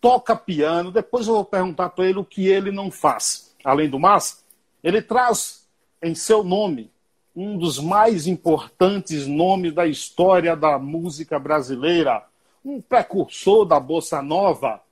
[0.00, 0.90] toca piano.
[0.90, 3.54] Depois eu vou perguntar para ele o que ele não faz.
[3.64, 4.41] Além do mais,
[4.82, 5.68] ele traz
[6.02, 6.90] em seu nome
[7.34, 12.24] um dos mais importantes nomes da história da música brasileira,
[12.64, 14.82] um precursor da bossa nova,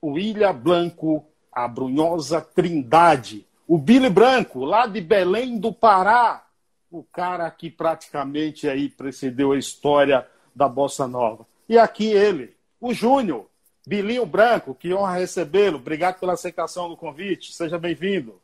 [0.00, 6.46] o Ilha Blanco, a Brunhosa Trindade, o Billy Branco, lá de Belém do Pará,
[6.90, 11.46] o cara que praticamente aí precedeu a história da bossa nova.
[11.68, 13.46] E aqui ele, o Júnior,
[13.86, 15.76] Bilinho Branco, que honra recebê-lo.
[15.76, 17.52] Obrigado pela aceitação do convite.
[17.52, 18.40] Seja bem-vindo.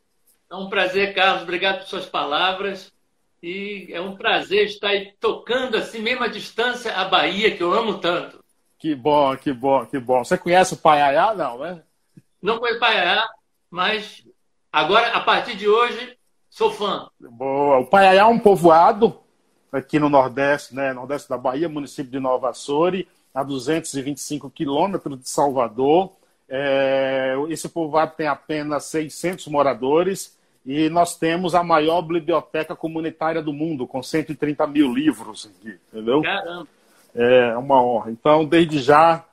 [0.51, 1.45] É um prazer, Carlos.
[1.45, 2.93] Obrigado por suas palavras.
[3.41, 7.73] E é um prazer estar aí tocando assim, mesmo à distância, a Bahia, que eu
[7.73, 8.43] amo tanto.
[8.77, 10.25] Que bom, que bom, que bom.
[10.25, 11.83] Você conhece o Paiaiá, não, né?
[12.43, 13.25] Não conheço Paiaiá,
[13.71, 14.27] mas
[14.73, 16.19] agora, a partir de hoje,
[16.51, 17.09] sou fã.
[17.21, 17.79] Boa.
[17.79, 19.21] O Paiaiá é um povoado
[19.71, 20.93] aqui no Nordeste, né?
[20.93, 26.13] Nordeste da Bahia, município de Nova Açores, a 225 quilômetros de Salvador.
[26.49, 27.37] É...
[27.49, 33.87] esse povoado tem apenas 600 moradores e nós temos a maior biblioteca comunitária do mundo,
[33.87, 36.23] com 130 mil livros aqui, entendeu?
[36.23, 36.69] Caramba!
[37.15, 38.11] É uma honra.
[38.11, 39.25] Então, desde já,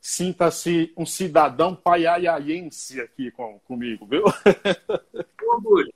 [0.00, 4.24] sinta-se um cidadão paiaiaense aqui com, comigo, viu?
[5.48, 5.92] orgulho.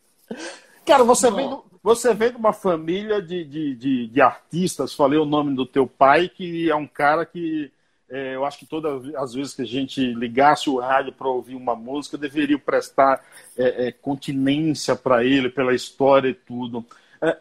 [0.85, 5.19] Cara, você vem, do, você vem de uma família de, de, de, de, artistas, falei
[5.19, 7.73] o nome do teu pai, que é um cara que
[8.09, 11.75] eu acho que todas as vezes que a gente ligasse o rádio para ouvir uma
[11.75, 13.25] música, deveria prestar
[13.57, 16.87] é, é, continência para ele, pela história e tudo.
[17.21, 17.37] É,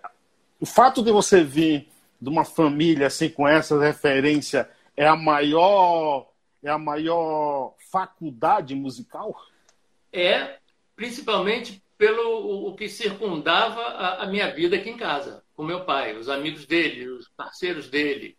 [0.59, 1.87] o fato de você vir
[2.19, 4.67] de uma família assim com essa referência
[4.97, 6.27] é a maior
[6.63, 9.39] é a maior faculdade musical?
[10.11, 10.57] É,
[10.95, 16.17] principalmente pelo o que circundava a, a minha vida aqui em casa, com meu pai,
[16.17, 18.35] os amigos dele, os parceiros dele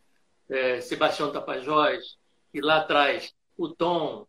[0.48, 2.16] é, Sebastião Tapajós,
[2.52, 4.26] e lá atrás o Tom,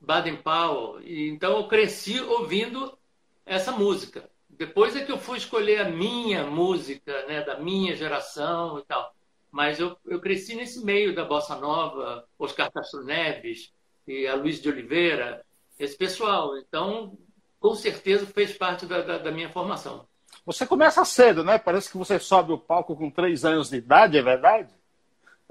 [0.00, 1.00] Baden Powell.
[1.02, 2.96] E, então eu cresci ouvindo
[3.44, 4.28] essa música.
[4.48, 9.14] Depois é que eu fui escolher a minha música, né, da minha geração e tal.
[9.50, 13.72] Mas eu, eu cresci nesse meio da bossa nova, Oscar Castro Neves
[14.06, 15.44] e a Luiz de Oliveira,
[15.78, 16.56] esse pessoal.
[16.58, 17.16] Então,
[17.60, 20.06] com certeza fez parte da, da, da minha formação.
[20.44, 21.58] Você começa cedo, né?
[21.58, 24.72] Parece que você sobe o palco com três anos de idade, é verdade?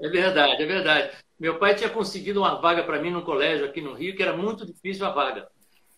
[0.02, 1.16] É verdade, é verdade.
[1.38, 4.36] Meu pai tinha conseguido uma vaga para mim no colégio aqui no Rio, que era
[4.36, 5.48] muito difícil a vaga.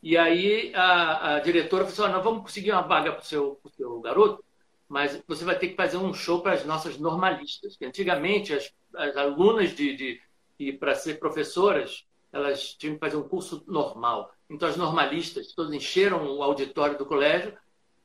[0.03, 3.59] E aí a, a diretora falou assim: nós vamos conseguir uma vaga para o seu,
[3.75, 4.45] seu garoto,
[4.87, 7.77] mas você vai ter que fazer um show para as nossas normalistas.
[7.77, 10.21] Que antigamente as, as alunas de, de,
[10.59, 14.31] de para ser professoras, elas tinham que fazer um curso normal.
[14.51, 17.57] Então as normalistas todas encheram o auditório do colégio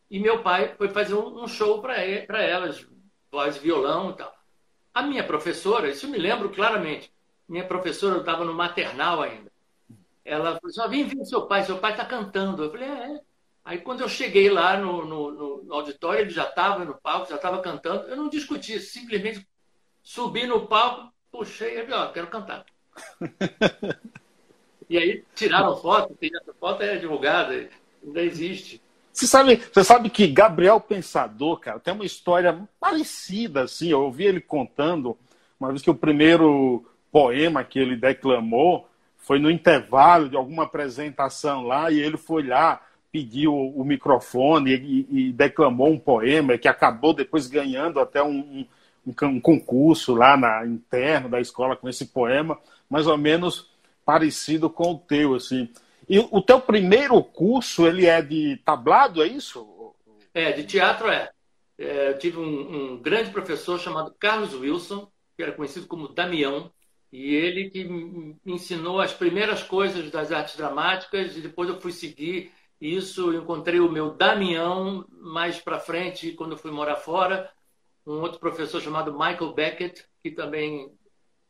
[0.10, 2.88] e meu pai foi fazer um, um show para elas,
[3.30, 4.39] voz, violão e tal.
[4.94, 7.12] A minha professora, isso eu me lembro claramente,
[7.48, 9.52] minha professora, eu estava no maternal ainda,
[10.30, 12.64] ela falou assim, vem ver seu pai, seu pai está cantando.
[12.64, 13.22] Eu falei, é, é.
[13.66, 17.36] Aí quando eu cheguei lá no, no, no auditório, ele já estava no palco, já
[17.36, 19.48] estava cantando, eu não discuti, simplesmente
[20.02, 22.66] subi no palco, puxei e falei, ó, quero cantar.
[24.90, 27.70] e aí tiraram foto, tem essa foto é divulgada,
[28.04, 28.82] ainda existe.
[29.20, 33.90] Você sabe, você sabe que Gabriel Pensador, cara, tem uma história parecida, assim.
[33.90, 35.18] Eu ouvi ele contando
[35.60, 38.88] uma vez que o primeiro poema que ele declamou
[39.18, 42.82] foi no intervalo de alguma apresentação lá e ele foi lá,
[43.12, 48.66] pediu o microfone e, e declamou um poema que acabou depois ganhando até um,
[49.06, 52.58] um, um concurso lá na interno da escola com esse poema,
[52.90, 53.70] mais ou menos
[54.06, 55.68] parecido com o teu, assim.
[56.10, 59.94] E o teu primeiro curso, ele é de tablado, é isso?
[60.34, 61.30] É, de teatro é.
[61.78, 65.08] é eu tive um, um, grande professor chamado Carlos Wilson,
[65.38, 66.72] que era conhecido como Damião,
[67.14, 71.92] e ele que me ensinou as primeiras coisas das artes dramáticas, e depois eu fui
[71.92, 72.52] seguir
[72.82, 77.52] isso, encontrei o meu Damião mais para frente, quando eu fui morar fora,
[78.04, 80.92] um outro professor chamado Michael Beckett, que também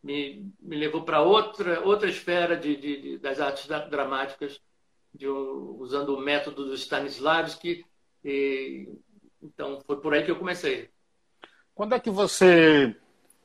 [0.04, 4.60] me, me levou para outra, outra esfera de, de, de, das artes dramáticas,
[5.78, 7.86] usando o método do Stanislavski.
[8.24, 8.88] E,
[9.42, 10.90] então, foi por aí que eu comecei.
[11.74, 12.96] Quando é que você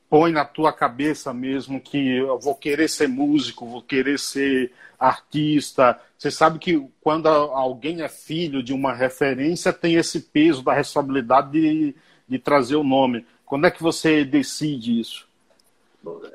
[0.09, 5.99] põe na tua cabeça mesmo que eu vou querer ser músico, vou querer ser artista?
[6.17, 11.51] Você sabe que quando alguém é filho de uma referência, tem esse peso da responsabilidade
[11.51, 11.95] de,
[12.27, 13.25] de trazer o nome.
[13.45, 15.27] Quando é que você decide isso?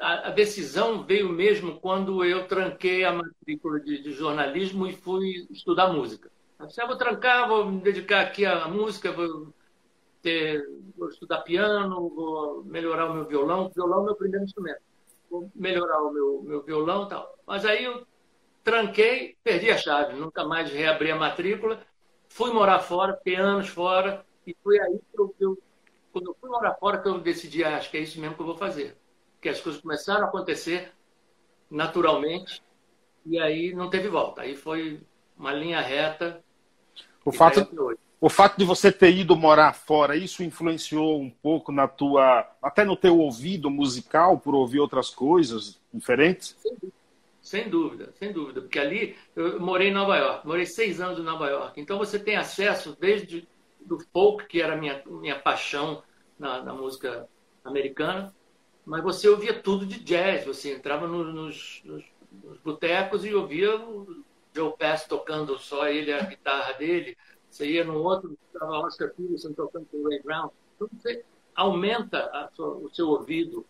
[0.01, 5.93] A, decisão veio mesmo quando eu tranquei a matrícula de, de jornalismo e fui estudar
[5.93, 6.31] música.
[6.59, 9.55] Eu disse, ah, vou trancar, vou me dedicar aqui à música, vou,
[10.21, 10.63] ter,
[10.97, 13.67] vou estudar piano, vou melhorar o meu violão.
[13.67, 14.81] O violão é o meu primeiro instrumento.
[15.31, 17.39] Vou melhorar o meu, meu violão e tal.
[17.47, 18.05] Mas aí eu
[18.65, 21.81] tranquei, perdi a chave, nunca mais reabri a matrícula.
[22.29, 25.59] Fui morar fora, fiquei anos fora, e foi aí que eu,
[26.13, 28.43] quando eu fui morar fora, que eu decidi, ah, acho que é isso mesmo que
[28.43, 29.00] eu vou fazer.
[29.41, 30.93] Que as coisas começaram a acontecer
[31.71, 32.63] naturalmente,
[33.25, 34.43] e aí não teve volta.
[34.43, 35.01] Aí foi
[35.37, 36.43] uma linha reta.
[37.25, 37.67] O fato,
[38.21, 42.85] o fato de você ter ido morar fora, isso influenciou um pouco na tua, até
[42.85, 46.57] no teu ouvido musical, por ouvir outras coisas diferentes?
[46.61, 46.93] Sem dúvida,
[47.43, 48.61] sem dúvida, sem dúvida.
[48.61, 51.81] Porque ali eu morei em Nova York, morei seis anos em Nova York.
[51.81, 53.49] Então você tem acesso desde
[53.81, 56.03] do folk, que era minha, minha paixão
[56.39, 57.27] na, na música
[57.65, 58.35] americana,
[58.91, 60.45] mas você ouvia tudo de jazz.
[60.45, 62.05] Você entrava no, nos, nos,
[62.43, 67.17] nos botecos e ouvia o Joe Pass tocando só ele, a guitarra dele.
[67.49, 70.51] Você ia no outro, estava Oscar Peterson tocando com o Ray Brown.
[70.75, 73.65] Então você aumenta sua, o seu ouvido.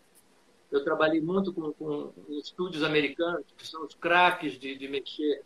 [0.71, 5.43] Eu trabalhei muito com, com estúdios americanos, que são os craques de, de mexer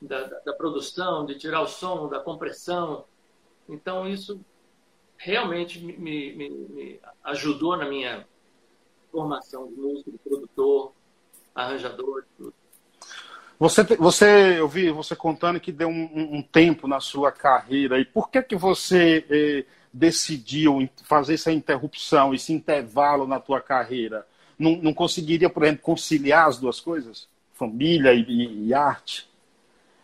[0.00, 3.04] da, da, da produção, de tirar o som, da compressão.
[3.68, 4.40] Então, isso
[5.18, 8.26] realmente me, me, me ajudou na minha
[9.18, 10.92] formação de músico, de produtor,
[11.54, 12.54] arranjador, tudo.
[13.58, 17.98] Você, você, eu vi você contando que deu um, um tempo na sua carreira.
[17.98, 24.24] E por que que você eh, decidiu fazer essa interrupção, esse intervalo na tua carreira?
[24.56, 27.28] Não, não conseguiria, por exemplo, conciliar as duas coisas?
[27.54, 29.28] Família e, e, e arte?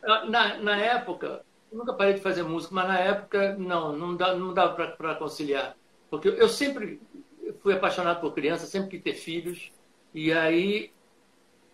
[0.03, 4.53] Na, na época, nunca parei de fazer música, mas na época não, não dá, não
[4.53, 5.77] dava para conciliar.
[6.11, 7.01] Porque eu sempre
[7.63, 9.73] fui apaixonado por criança, sempre quis ter filhos.
[10.13, 10.93] E aí,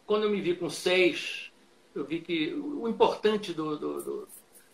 [0.06, 1.52] quando eu me vi com seis,
[1.94, 4.28] eu vi que o importante do, do, do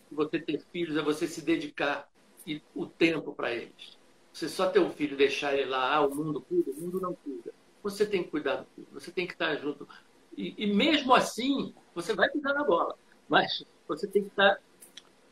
[0.09, 2.09] de você ter filhos é você se dedicar
[2.45, 3.97] e o tempo para eles.
[4.31, 7.01] Você só ter um filho e deixar ele lá, ah, o mundo cuida, o mundo
[7.01, 7.53] não cuida.
[7.83, 9.87] Você tem que cuidar do filho, você tem que estar junto.
[10.35, 12.95] E, e mesmo assim, você vai pisar na bola,
[13.27, 14.59] mas você tem que estar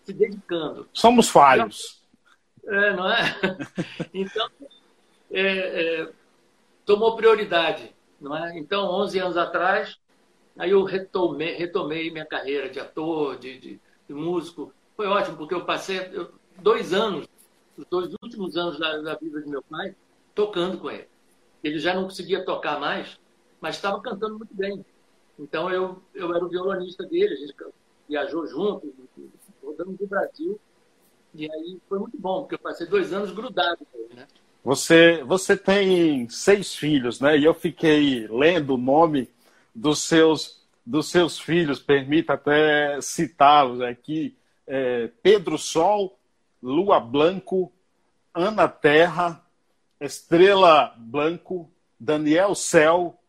[0.03, 0.89] se dedicando.
[0.93, 2.03] Somos falhos.
[2.65, 3.23] É, não é?
[4.13, 4.49] Então,
[5.31, 6.11] é, é,
[6.85, 8.57] tomou prioridade, não é?
[8.57, 9.99] Então, 11 anos atrás,
[10.57, 14.73] aí eu retomei, retomei minha carreira de ator, de, de, de músico.
[14.95, 16.31] Foi ótimo, porque eu passei eu,
[16.61, 17.27] dois anos,
[17.77, 19.95] os dois últimos anos da, da vida de meu pai,
[20.33, 21.07] tocando com ele.
[21.63, 23.19] Ele já não conseguia tocar mais,
[23.59, 24.85] mas estava cantando muito bem.
[25.37, 27.55] Então, eu, eu era o violonista dele, a gente
[28.07, 28.93] viajou junto,
[29.61, 30.59] rodamos o Brasil.
[31.33, 34.27] E aí foi muito bom, porque eu passei dois anos grudado com ele, né?
[34.65, 37.37] Você, você tem seis filhos, né?
[37.37, 39.29] E eu fiquei lendo o nome
[39.75, 44.35] dos seus, dos seus filhos, permita até citá-los aqui.
[44.65, 46.17] É, Pedro Sol,
[46.63, 47.71] Lua Blanco,
[48.33, 49.39] Ana Terra,
[50.01, 51.69] Estrela Blanco,
[51.99, 53.19] Daniel Céu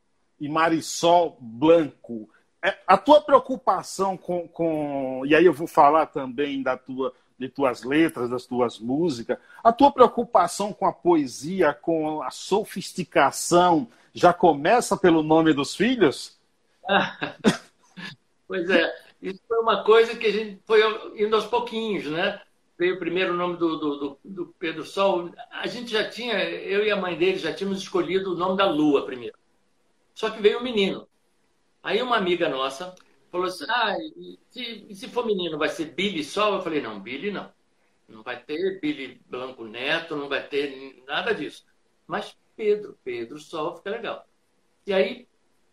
[0.40, 2.30] e Marisol Blanco.
[2.64, 5.20] É, a tua preocupação com, com.
[5.26, 9.38] E aí eu vou falar também da tua, de tuas letras, das tuas músicas.
[9.62, 16.38] A tua preocupação com a poesia, com a sofisticação, já começa pelo nome dos filhos?
[18.48, 20.80] pois é, isso foi uma coisa que a gente foi
[21.16, 22.40] indo aos pouquinhos, né?
[22.78, 25.30] Veio primeiro o nome do, do, do, Pedro Sol.
[25.50, 28.70] A gente já tinha, eu e a mãe dele já tínhamos escolhido o nome da
[28.70, 29.36] Lua primeiro.
[30.14, 31.08] Só que veio o menino.
[31.82, 32.94] Aí uma amiga nossa
[33.36, 36.54] falou assim: ah, e se, e se for menino, vai ser Billy Sol?
[36.54, 37.50] Eu falei: não, Billy não.
[38.08, 41.64] Não vai ter Billy Blanco Neto, não vai ter nada disso.
[42.06, 44.26] Mas Pedro, Pedro Sol fica legal.
[44.86, 45.28] E aí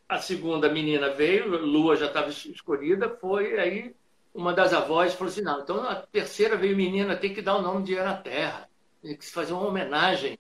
[0.10, 3.96] a segunda menina veio, Lua já estava escolhida, foi aí
[4.34, 7.62] uma das avós falou assim: não, então a terceira veio menina, tem que dar o
[7.62, 8.70] nome de Ana Terra,
[9.02, 10.38] tem que fazer uma homenagem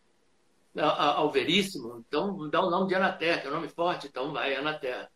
[0.75, 4.34] ao Veríssimo, então dá o nome de Ana Terra, que é um nome forte, então
[4.34, 5.12] vai Ana Terra.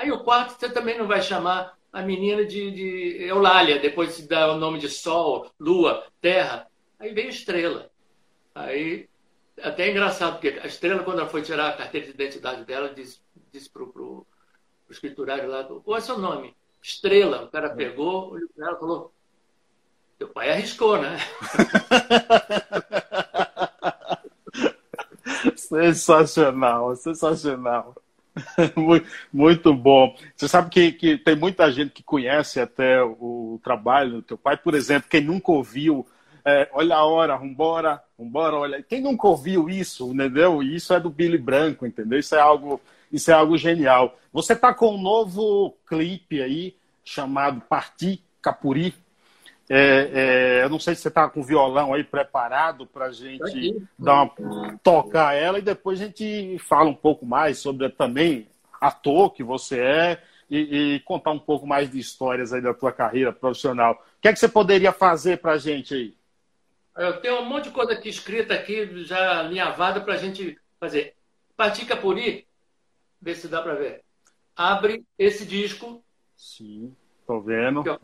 [0.00, 4.26] Aí o quarto você também não vai chamar a menina de, de Eulália, depois se
[4.26, 6.66] dá o nome de Sol, Lua, Terra.
[6.98, 7.90] Aí veio Estrela.
[8.54, 9.06] Aí
[9.62, 12.94] até é engraçado, porque a estrela, quando ela foi tirar a carteira de identidade dela,
[12.94, 13.20] disse,
[13.52, 14.26] disse para o
[14.88, 16.56] escriturário lá, qual é seu nome?
[16.82, 17.44] Estrela.
[17.44, 19.12] O cara pegou, olhou para ela e falou,
[20.18, 21.18] teu pai arriscou, né?
[25.56, 27.94] sensacional, sensacional.
[29.32, 30.14] Muito bom.
[30.36, 34.56] Você sabe que, que tem muita gente que conhece até o trabalho do teu pai.
[34.56, 36.06] Por exemplo, quem nunca ouviu
[36.44, 38.82] é, olha a hora, vambora, vambora, olha.
[38.82, 40.62] Quem nunca ouviu isso, entendeu?
[40.62, 42.18] Isso é do Billy Branco, entendeu?
[42.18, 42.80] Isso é algo,
[43.12, 44.18] isso é algo genial.
[44.32, 48.94] Você tá com um novo clipe aí chamado Parti Capuri.
[49.72, 50.10] É,
[50.58, 53.80] é, eu não sei se você está com o violão aí preparado para a gente
[53.96, 58.48] dar uma, tocar ela e depois a gente fala um pouco mais sobre também
[58.80, 62.90] ator que você é e, e, contar um pouco mais de histórias aí da tua
[62.90, 63.92] carreira profissional.
[63.92, 66.16] O que é que você poderia fazer para a gente aí?
[66.96, 71.14] Eu tenho um monte de coisa aqui escrita aqui, já alinhavada para a gente fazer.
[71.56, 72.44] Parti Capuri,
[73.22, 74.02] ver se dá para ver.
[74.56, 76.02] Abre esse disco.
[76.36, 76.92] Sim,
[77.24, 77.84] tô vendo.
[77.84, 78.00] Que eu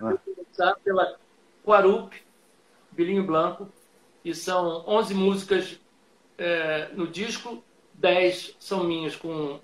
[0.61, 0.77] ah.
[0.85, 1.26] pela
[1.67, 2.15] Quarup,
[2.93, 3.69] Bilinho Blanco,
[4.25, 5.81] e são 11 músicas
[6.39, 7.63] é, no disco,
[7.95, 9.59] 10 são minhas com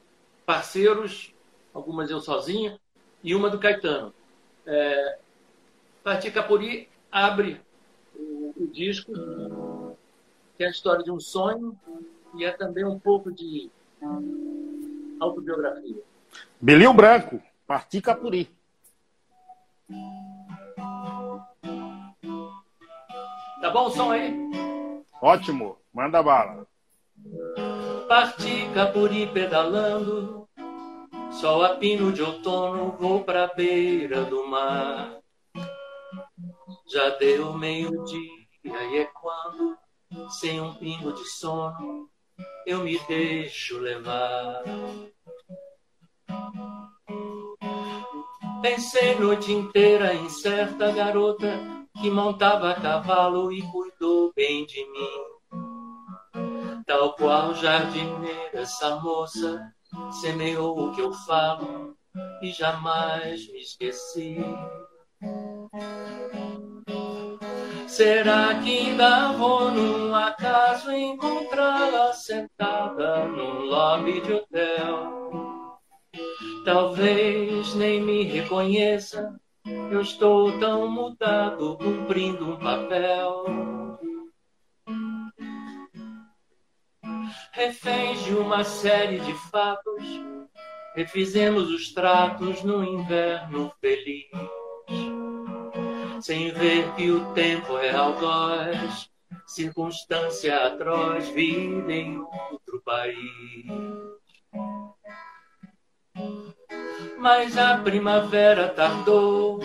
[0.45, 1.33] parceiros,
[1.73, 2.77] algumas eu sozinha,
[3.23, 4.13] e uma do Caetano.
[4.67, 5.19] É,
[6.03, 7.61] Parti Capuri abre
[8.17, 9.13] o, o disco,
[10.57, 11.79] que é a história de um sonho
[12.35, 13.71] e é também um pouco de
[15.21, 16.03] autobiografia.
[16.61, 18.51] Belinho Branco, Parti Capuri.
[23.73, 24.35] Bom o som aí?
[25.21, 26.67] Ótimo, manda bala.
[28.07, 30.47] Parti Capuri pedalando,
[31.31, 35.19] sol a pino de outono, vou pra beira do mar.
[36.93, 39.79] Já deu meio-dia e é quando,
[40.29, 42.11] sem um pingo de sono,
[42.67, 44.63] eu me deixo levar.
[48.61, 56.83] Pensei noite inteira em certa garota que montava a cavalo e cuidou bem de mim.
[56.87, 59.73] Tal qual jardineira, essa moça
[60.21, 61.97] semeou o que eu falo
[62.43, 64.39] e jamais me esqueci.
[67.87, 75.79] Será que ainda vou num acaso encontrá-la sentada num lobby de hotel?
[76.65, 83.45] Talvez nem me reconheça eu estou tão mudado, cumprindo um papel.
[87.53, 90.05] Reféns de uma série de fatos,
[90.95, 94.31] refizemos os tratos no inverno feliz.
[96.21, 99.11] Sem ver que o tempo é algoz,
[99.47, 103.67] circunstância atroz, vida em outro país.
[107.23, 109.61] Mas a primavera tardou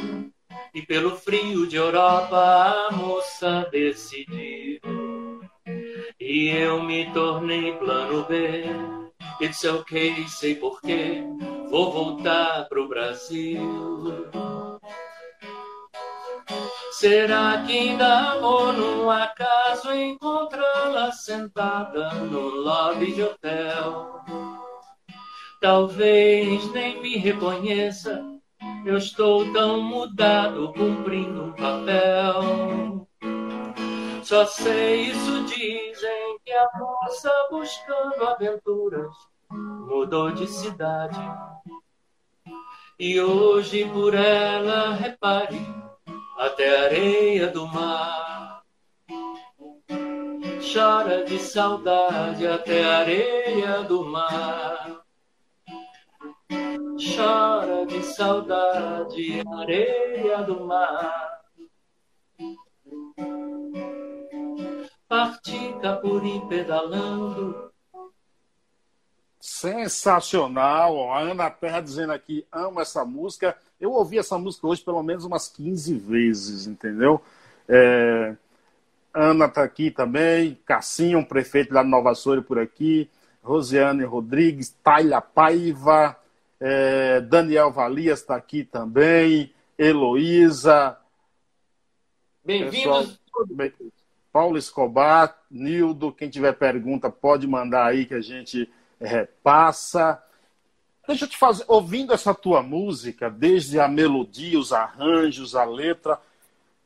[0.76, 4.80] e pelo frio de Europa a moça decidiu.
[6.20, 8.64] E eu me tornei plano B.
[9.42, 11.24] It's ok, sei porquê.
[11.72, 14.30] Vou voltar pro Brasil.
[16.92, 24.22] Será que ainda vou num acaso encontrá-la sentada no lobby de hotel?
[25.60, 28.24] Talvez nem me reconheça,
[28.86, 33.08] eu estou tão mudado cumprindo um papel.
[34.24, 39.12] Só sei isso dizem que a moça buscando aventuras
[39.50, 41.20] mudou de cidade.
[43.00, 45.60] E hoje por ela repare
[46.38, 48.62] até a areia do mar.
[50.72, 55.07] Chora de saudade até a areia do mar
[56.98, 61.42] chora de saudade, areia do mar.
[65.08, 67.72] Parti Capuri pedalando.
[69.40, 71.12] Sensacional!
[71.14, 73.56] A Ana Terra dizendo aqui, amo essa música.
[73.80, 77.22] Eu ouvi essa música hoje pelo menos umas 15 vezes, entendeu?
[77.70, 78.36] É...
[79.14, 83.10] Ana está aqui também, Cassinho, prefeito da Nova Soura por aqui,
[83.42, 86.16] Rosiane Rodrigues, Taila Paiva,
[86.60, 89.54] é, Daniel Valias está aqui também.
[89.78, 90.98] Heloísa.
[92.44, 93.20] Bem-vindos.
[94.32, 100.22] Paulo Escobar, Nildo, quem tiver pergunta pode mandar aí que a gente repassa.
[101.08, 106.20] Deixa eu te fazer, ouvindo essa tua música, desde a melodia, os arranjos, a letra,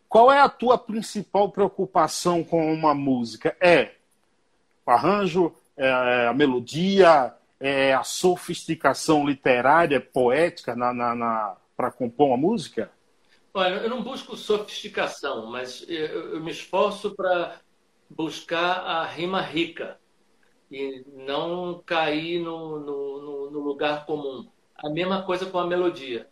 [0.08, 3.56] qual é a tua principal preocupação com uma música?
[3.60, 3.94] É
[4.86, 12.38] arranjo, é, a melodia, é, a sofisticação literária, poética na, na, na para compor uma
[12.38, 12.92] música?
[13.54, 17.60] Olha, eu não busco sofisticação, mas eu, eu me esforço para
[18.10, 20.00] buscar a rima rica
[20.72, 24.50] e não cair no, no, no, lugar comum.
[24.76, 26.28] A mesma coisa com a melodia.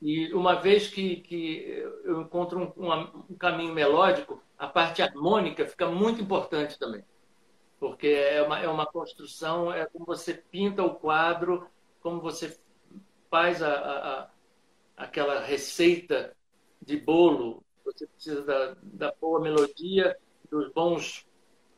[0.00, 5.66] E uma vez que, que eu encontro um, um, um caminho melódico, a parte harmônica
[5.66, 7.02] fica muito importante também.
[7.82, 11.66] Porque é uma, é uma construção, é como você pinta o quadro,
[12.00, 12.56] como você
[13.28, 14.30] faz a, a, a
[14.96, 16.32] aquela receita
[16.80, 17.60] de bolo.
[17.84, 20.16] Você precisa da, da boa melodia,
[20.48, 21.26] dos bons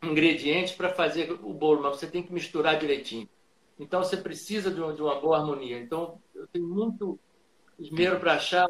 [0.02, 3.26] ingredientes para fazer o bolo, mas você tem que misturar direitinho.
[3.78, 5.78] Então você precisa de de uma boa harmonia.
[5.78, 7.18] Então eu tenho muito
[7.78, 8.68] esmero para achar,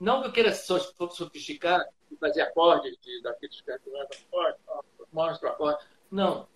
[0.00, 4.58] não que eu queira sofisticar e fazer acordes de, daqueles que acorde,
[5.12, 5.84] mostra acorde.
[6.10, 6.50] Não.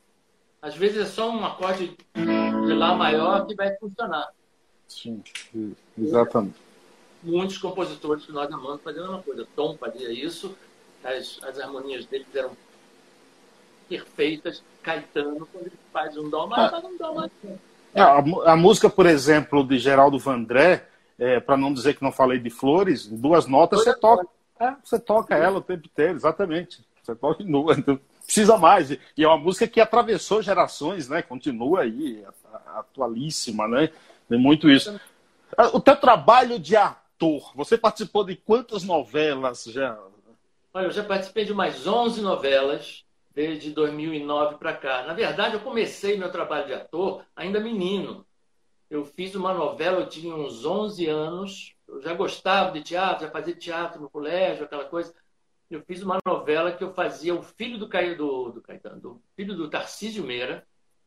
[0.61, 4.29] Às vezes é só um acorde de Lá maior que vai funcionar.
[4.89, 5.23] Sim,
[5.99, 6.57] exatamente.
[7.23, 9.47] Muitos compositores que nós amamos faziam a mesma coisa.
[9.57, 10.57] Tom fazia isso,
[11.03, 12.53] as, as harmonias dele eram
[13.89, 14.63] perfeitas.
[14.83, 16.71] Caetano, quando ele faz um dó maior, ah.
[16.71, 17.31] faz um dó maior.
[17.95, 18.19] É, a,
[18.53, 20.87] a, música, por exemplo, de Geraldo Vandré,
[21.19, 24.27] é, para não dizer que não falei de flores, duas notas você toca.
[24.61, 26.85] É, você toca ela o tempo inteiro, exatamente.
[27.03, 27.75] Você toca nua,
[28.27, 28.91] precisa mais.
[28.91, 31.23] E é uma música que atravessou gerações, né?
[31.23, 32.25] Continua aí,
[32.75, 33.91] atualíssima, né?
[34.29, 35.01] Tem muito isso.
[35.73, 39.99] O teu trabalho de ator, você participou de quantas novelas já?
[40.75, 43.05] Olha, eu já participei de mais 11 novelas
[43.35, 45.05] desde 2009 para cá.
[45.05, 48.27] Na verdade, eu comecei meu trabalho de ator ainda menino.
[48.91, 53.31] Eu fiz uma novela, eu tinha uns 11 anos, eu já gostava de teatro, já
[53.31, 55.15] fazia teatro no colégio, aquela coisa.
[55.71, 59.55] Eu fiz uma novela que eu fazia o filho do, do, do Caetano, do filho
[59.55, 60.67] do Tarcísio Meira,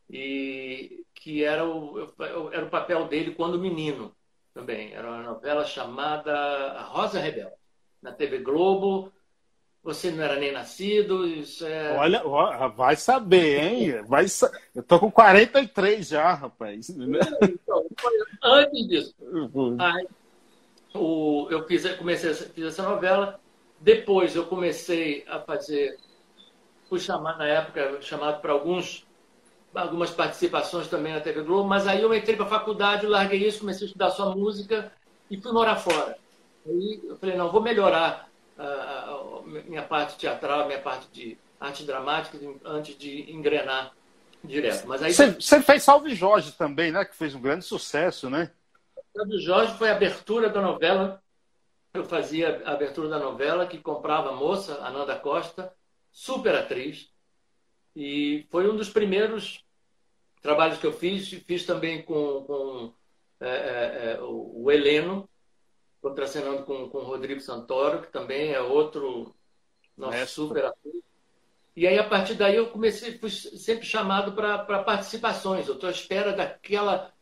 [0.09, 2.11] e que era o,
[2.51, 4.15] era o papel dele quando menino
[4.53, 4.93] também.
[4.93, 7.55] Era uma novela chamada A Rosa Rebelde,
[8.01, 9.11] na TV Globo,
[9.81, 11.95] você não era nem nascido, isso é.
[11.95, 12.22] Olha,
[12.69, 14.03] vai saber, hein?
[14.03, 14.51] Vai sa...
[14.75, 16.89] Eu tô com 43 já, rapaz.
[16.89, 17.85] Então,
[18.43, 19.15] antes disso.
[19.22, 19.77] Uhum.
[19.79, 20.07] Aí,
[20.93, 23.39] o, eu fiz, comecei, fiz essa novela.
[23.81, 25.98] Depois eu comecei a fazer.
[26.87, 29.07] Fui chamado, na época, chamado para alguns
[29.74, 33.59] algumas participações também na TV Globo, mas aí eu entrei para a faculdade, larguei isso,
[33.59, 34.92] comecei a estudar só música
[35.29, 36.18] e fui morar fora.
[36.65, 42.37] Aí eu falei, não, vou melhorar a, minha parte teatral, minha parte de arte dramática,
[42.65, 43.94] antes de engrenar
[44.44, 44.87] direto.
[44.87, 47.05] Mas aí você, fez Salve Jorge também, né?
[47.05, 48.51] Que fez um grande sucesso, né?
[49.15, 51.22] Salve Jorge foi a abertura da novela.
[52.00, 55.74] Eu fazia a abertura da novela que comprava a moça, Ananda Costa,
[56.12, 57.12] super atriz.
[57.96, 59.66] E foi um dos primeiros
[60.42, 61.29] trabalhos que eu fiz.
[61.29, 62.94] Fiz também com, com
[63.40, 65.29] é, é, é o Heleno,
[66.01, 69.35] contracenando com, com o Rodrigo Santoro, que também é outro
[69.98, 70.25] nosso é.
[70.25, 70.94] super ator.
[71.75, 75.68] E aí, a partir daí, eu comecei, fui sempre chamado para participações.
[75.68, 77.14] Eu estou à espera daquela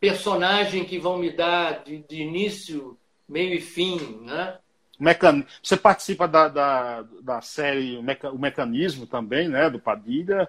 [0.00, 2.98] personagem que vão me dar de, de início,
[3.32, 4.58] meio e fim, né?
[5.00, 5.44] Mecan...
[5.62, 9.70] Você participa da, da, da série O Mecanismo também, né?
[9.70, 10.46] Do Padilha.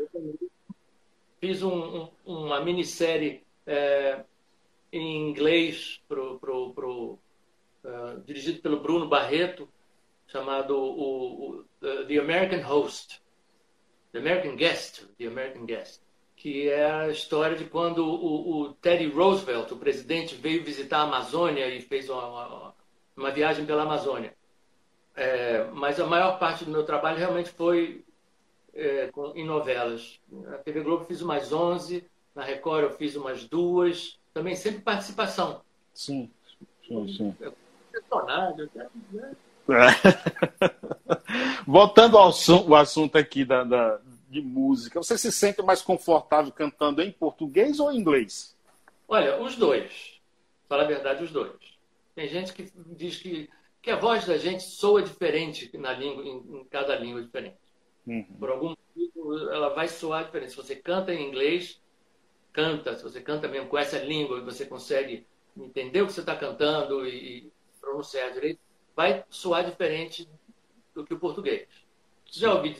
[1.39, 4.23] Fiz um, um, uma minissérie é,
[4.91, 7.19] em inglês pro, pro, pro,
[7.83, 9.67] uh, dirigido pelo Bruno Barreto,
[10.27, 13.21] chamado o, o, The American Host,
[14.11, 16.02] The American Guest, The American Guest,
[16.43, 21.03] que é a história de quando o, o Teddy Roosevelt, o presidente, veio visitar a
[21.03, 22.73] Amazônia e fez uma, uma,
[23.15, 24.33] uma viagem pela Amazônia.
[25.15, 28.03] É, mas a maior parte do meu trabalho realmente foi
[28.73, 30.19] é, em novelas.
[30.29, 35.61] Na TV Globo fiz umas 11, na Record eu fiz umas duas, também sempre participação.
[35.93, 36.29] Sim,
[36.85, 37.35] sim, sim.
[37.89, 39.31] Personagem, né?
[41.65, 42.27] Voltando ao
[42.75, 44.01] assunto aqui da, da,
[44.33, 48.57] de música, você se sente mais confortável cantando em português ou em inglês?
[49.07, 50.19] Olha, os dois.
[50.67, 51.53] Fala a verdade, os dois.
[52.15, 53.49] Tem gente que diz que,
[53.81, 57.57] que a voz da gente soa diferente na língua, em, em cada língua diferente.
[58.05, 58.23] Uhum.
[58.39, 60.51] Por algum motivo, ela vai soar diferente.
[60.51, 61.79] Se você canta em inglês,
[62.51, 62.95] canta.
[62.95, 66.35] Se você canta mesmo com essa língua e você consegue entender o que você está
[66.35, 68.59] cantando e pronunciar direito,
[68.95, 70.27] vai soar diferente
[70.93, 71.67] do que o português.
[72.31, 72.75] Já ouvi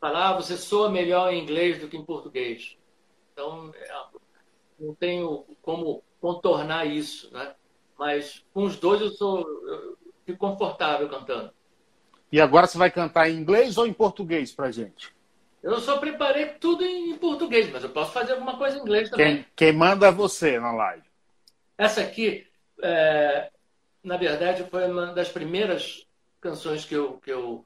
[0.00, 2.76] falar, ah, você soa melhor em inglês do que em português.
[3.32, 4.04] Então, é,
[4.78, 7.54] não tenho como contornar isso, né?
[7.98, 11.52] Mas com os dois eu sou eu fico confortável cantando.
[12.30, 15.14] E agora você vai cantar em inglês ou em português pra gente?
[15.62, 19.36] Eu só preparei tudo em português, mas eu posso fazer alguma coisa em inglês também.
[19.36, 21.04] Quem, quem manda é você na live.
[21.78, 22.46] Essa aqui,
[22.82, 23.50] é,
[24.02, 26.06] na verdade, foi uma das primeiras
[26.40, 27.64] canções que eu, que eu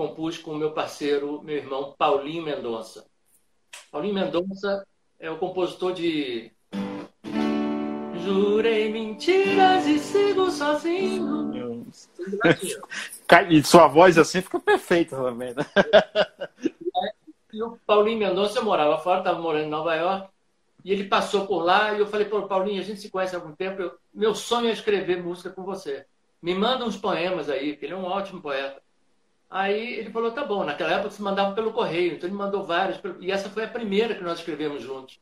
[0.00, 3.04] compus com o meu parceiro, meu irmão Paulinho Mendonça.
[3.92, 4.86] Paulinho Mendonça
[5.18, 6.50] é o compositor de
[8.24, 11.86] Jurei mentiras e sigo sozinho.
[13.48, 15.64] E sua voz assim fica perfeita também, né?
[17.52, 20.28] E o Paulinho Mendonça, eu morava fora, estava morando em Nova York,
[20.84, 23.38] e ele passou por lá, e eu falei, pô, Paulinho, a gente se conhece há
[23.38, 26.06] algum tempo, eu, meu sonho é escrever música com você.
[26.40, 28.80] Me manda uns poemas aí, porque ele é um ótimo poeta.
[29.50, 33.00] Aí ele falou, tá bom, naquela época se mandava pelo correio, então ele mandou várias,
[33.18, 35.18] e essa foi a primeira que nós escrevemos juntos.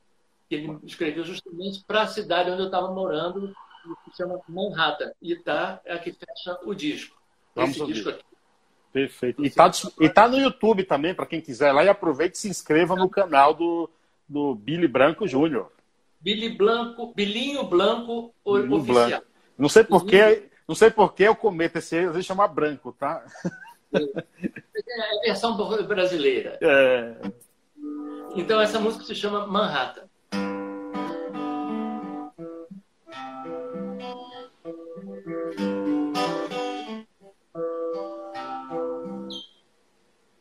[0.49, 3.55] Que ele escreveu justamente para a cidade onde eu estava morando,
[4.05, 7.17] que se chama Manhattan, e tá, é a que fecha o disco.
[7.55, 7.95] Vamos Esse ouvir.
[7.95, 8.25] disco aqui.
[8.93, 9.43] Perfeito.
[9.43, 12.49] E está e tá no YouTube também, para quem quiser lá, e aproveite e se
[12.49, 13.88] inscreva no canal do,
[14.29, 15.73] do Billy Branco Júnior.
[16.21, 19.09] Billy Blanco, Bilinho Blanco Bilinho oficial.
[19.09, 19.27] Blanco.
[19.57, 23.25] Não sei porquê, não sei porquê eu cometo esse erro, às vezes chamar branco, tá?
[23.92, 26.59] É a versão brasileira.
[26.61, 27.14] É.
[28.35, 30.09] Então essa música se chama Manhattan.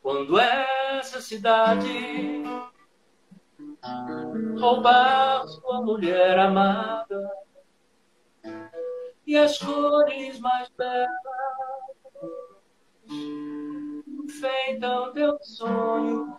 [0.02, 2.42] Quando essa cidade
[4.58, 7.30] roubar sua mulher amada
[9.26, 11.08] e as cores mais belas
[13.08, 16.36] enfeitam teu sonho.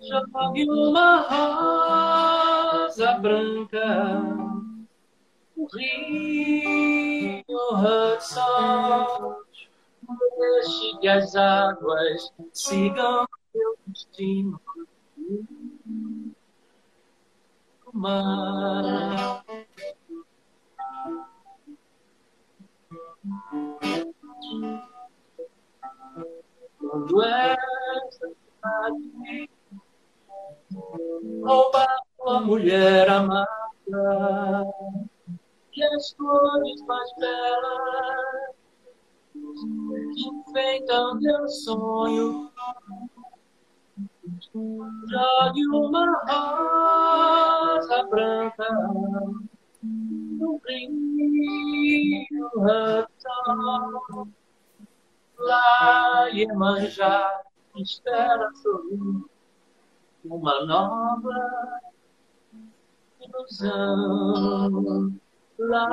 [0.00, 1.20] Jogue uma
[2.82, 4.20] rosa branca
[5.56, 9.36] no rio Hudson.
[10.38, 14.60] Deixe que as águas sigam teu destino.
[17.92, 19.44] Mar.
[26.80, 29.48] Quando essa cidade
[31.44, 31.86] rouba
[32.18, 33.46] tua mulher amada
[35.76, 38.56] e as cores mais belas
[40.14, 42.50] que enfeitam teu sonho.
[44.52, 48.66] Jogue uma rosa branca
[50.42, 54.26] no rio Hudson
[55.38, 57.44] lá Iemanjá
[57.76, 59.24] espera sorrir
[60.24, 61.80] uma nova
[63.20, 65.14] ilusão.
[65.58, 65.88] Lá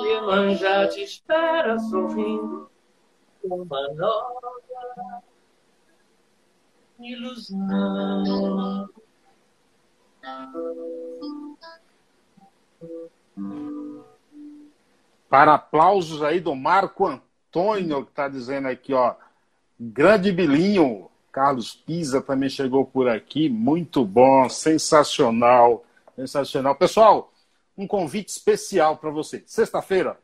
[0.00, 2.70] Iemanjá te espera sorrindo
[3.42, 5.22] uma nova
[7.00, 8.26] ilusão.
[15.28, 19.14] Para aplausos aí do Marco Antônio que está dizendo aqui, ó.
[19.78, 21.10] Grande Bilinho.
[21.32, 23.48] Carlos Pisa também chegou por aqui.
[23.48, 25.84] Muito bom, sensacional.
[26.14, 26.74] Sensacional.
[26.74, 27.32] Pessoal,
[27.76, 29.42] um convite especial para você.
[29.46, 30.18] Sexta-feira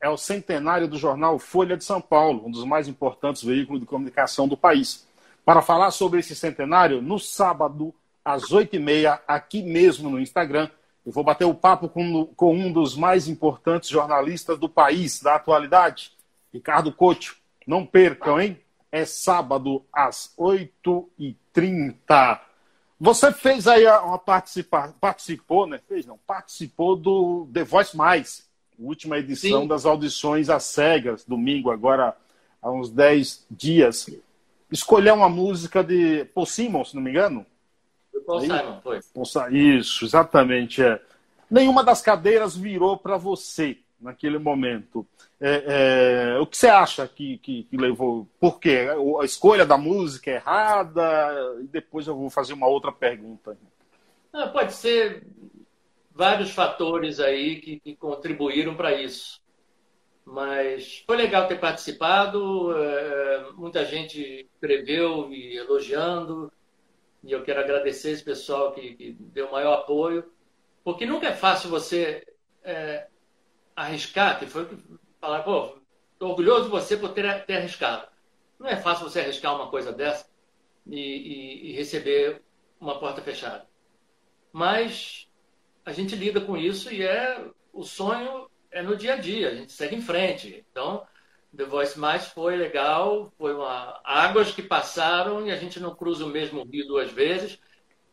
[0.00, 3.86] é o centenário do jornal Folha de São Paulo, um dos mais importantes veículos de
[3.86, 5.06] comunicação do país.
[5.44, 10.68] Para falar sobre esse centenário, no sábado, às oito e meia, aqui mesmo no Instagram,
[11.08, 15.36] eu vou bater o papo com, com um dos mais importantes jornalistas do país, da
[15.36, 16.12] atualidade,
[16.52, 17.34] Ricardo Couto,
[17.66, 18.60] não percam, hein?
[18.92, 22.40] É sábado às 8h30.
[23.00, 25.80] Você fez aí uma participação, participou, né?
[25.88, 28.46] Fez não, participou do The Voice Mais,
[28.78, 29.66] última edição Sim.
[29.66, 32.14] das audições às cegas, domingo, agora
[32.60, 34.10] há uns 10 dias.
[34.70, 37.46] Escolheu uma música de Paul Simon, se não me engano?
[38.26, 39.00] Paul Simon, foi.
[39.50, 40.82] Isso, exatamente.
[40.82, 41.00] É.
[41.50, 45.06] Nenhuma das cadeiras virou para você naquele momento.
[45.40, 48.28] É, é, o que você acha que, que, que, levou?
[48.40, 48.88] Por quê?
[49.20, 51.56] A escolha da música é errada?
[51.60, 53.56] E depois eu vou fazer uma outra pergunta.
[54.32, 55.26] Ah, pode ser
[56.12, 59.40] vários fatores aí que, que contribuíram para isso.
[60.24, 66.52] Mas foi legal ter participado, é, muita gente escreveu me elogiando,
[67.22, 70.30] e eu quero agradecer esse pessoal que, que deu maior apoio,
[70.84, 72.26] porque nunca é fácil você
[72.62, 73.08] é,
[73.74, 74.68] arriscar, que foi
[75.20, 75.78] falar, pô,
[76.12, 78.08] estou orgulhoso de você por ter, ter arriscado.
[78.58, 80.28] Não é fácil você arriscar uma coisa dessa
[80.86, 82.42] e, e, e receber
[82.80, 83.66] uma porta fechada.
[84.52, 85.28] Mas
[85.84, 89.54] a gente lida com isso e é o sonho é no dia a dia, a
[89.54, 90.64] gente segue em frente.
[90.70, 91.06] Então,
[91.58, 96.24] The Voice Mais foi legal, foi uma águas que passaram e a gente não cruza
[96.24, 97.58] o mesmo rio duas vezes.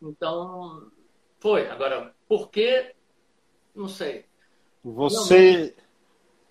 [0.02, 0.90] Então,
[1.38, 1.70] foi.
[1.70, 2.92] Agora, por quê?
[3.72, 4.24] Não sei.
[4.82, 5.72] Você,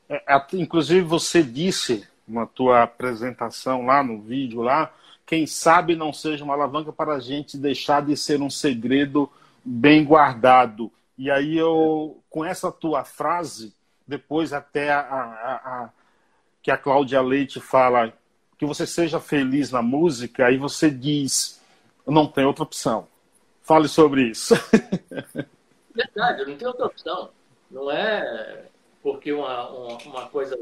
[0.08, 4.94] é, inclusive, você disse na tua apresentação lá no vídeo lá,
[5.26, 9.30] quem sabe não seja uma alavanca para a gente deixar de ser um segredo
[9.66, 10.90] bem guardado.
[11.18, 13.76] E aí eu, com essa tua frase,
[14.08, 15.90] depois até a, a, a,
[16.66, 18.12] que a Cláudia Leite fala
[18.58, 21.62] que você seja feliz na música, aí você diz,
[22.08, 23.08] não tem outra opção.
[23.62, 24.56] Fale sobre isso.
[25.94, 27.30] Verdade, não tem outra opção.
[27.70, 28.66] Não é
[29.04, 30.60] porque uma, uma, uma coisa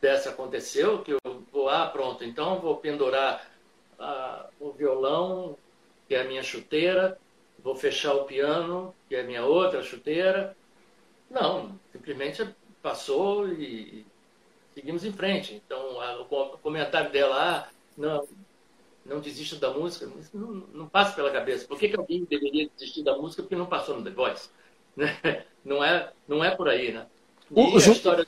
[0.00, 1.18] dessa aconteceu que eu
[1.50, 3.50] vou, ah, pronto, então vou pendurar
[3.98, 5.58] ah, o violão,
[6.06, 7.18] que é a minha chuteira,
[7.58, 10.56] vou fechar o piano, que é a minha outra chuteira.
[11.28, 12.48] Não, simplesmente
[12.80, 14.06] passou e
[14.74, 15.60] seguimos em frente.
[15.64, 18.26] Então, a, o comentário dela, ah, não,
[19.04, 21.66] não desista da música, não, não passa pela cabeça.
[21.66, 24.48] Por que, que alguém deveria desistir da música porque não passou no The Voice?
[24.96, 25.44] Né?
[25.64, 27.06] Não, é, não é por aí, né?
[27.48, 28.26] E o, a história...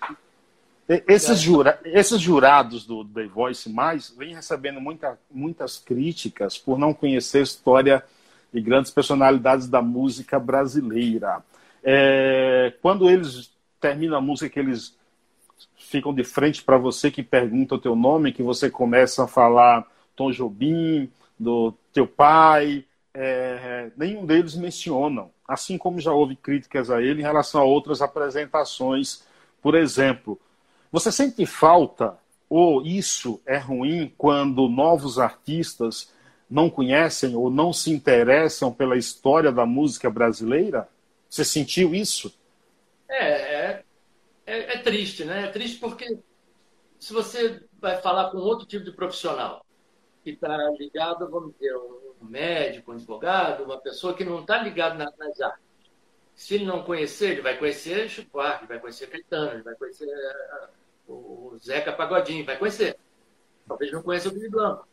[1.09, 6.95] Esses, jura, esses jurados do The Voice Mais vêm recebendo muita, muitas críticas por não
[6.95, 8.05] conhecer a história
[8.53, 11.43] de grandes personalidades da música brasileira.
[11.83, 13.51] É, quando eles
[13.81, 14.97] terminam a música, que eles
[15.93, 19.87] ficam de frente para você, que pergunta o teu nome, que você começa a falar
[20.17, 25.31] Tom Jobim, do teu pai, é, nenhum deles mencionam.
[25.47, 29.23] Assim como já houve críticas a ele em relação a outras apresentações.
[29.61, 30.41] Por exemplo,
[30.91, 32.17] você sente falta,
[32.49, 36.11] ou isso é ruim, quando novos artistas
[36.51, 40.89] não conhecem ou não se interessam pela história da música brasileira?
[41.29, 42.35] Você sentiu isso?
[43.09, 43.52] É,
[44.53, 45.45] é, é, triste, né?
[45.45, 46.19] É triste porque
[46.99, 49.65] se você vai falar com outro tipo de profissional
[50.23, 54.99] que está ligado, vamos dizer, um médico, um advogado, uma pessoa que não está ligado
[54.99, 55.63] nas, artes.
[56.35, 60.07] Se ele não conhecer, ele vai conhecer Chico Buarque, vai conhecer Caetano, ele vai conhecer
[61.09, 62.97] uh, o Zeca Pagodinho, vai conhecer.
[63.67, 64.87] Talvez não conheça o Billy Blanco.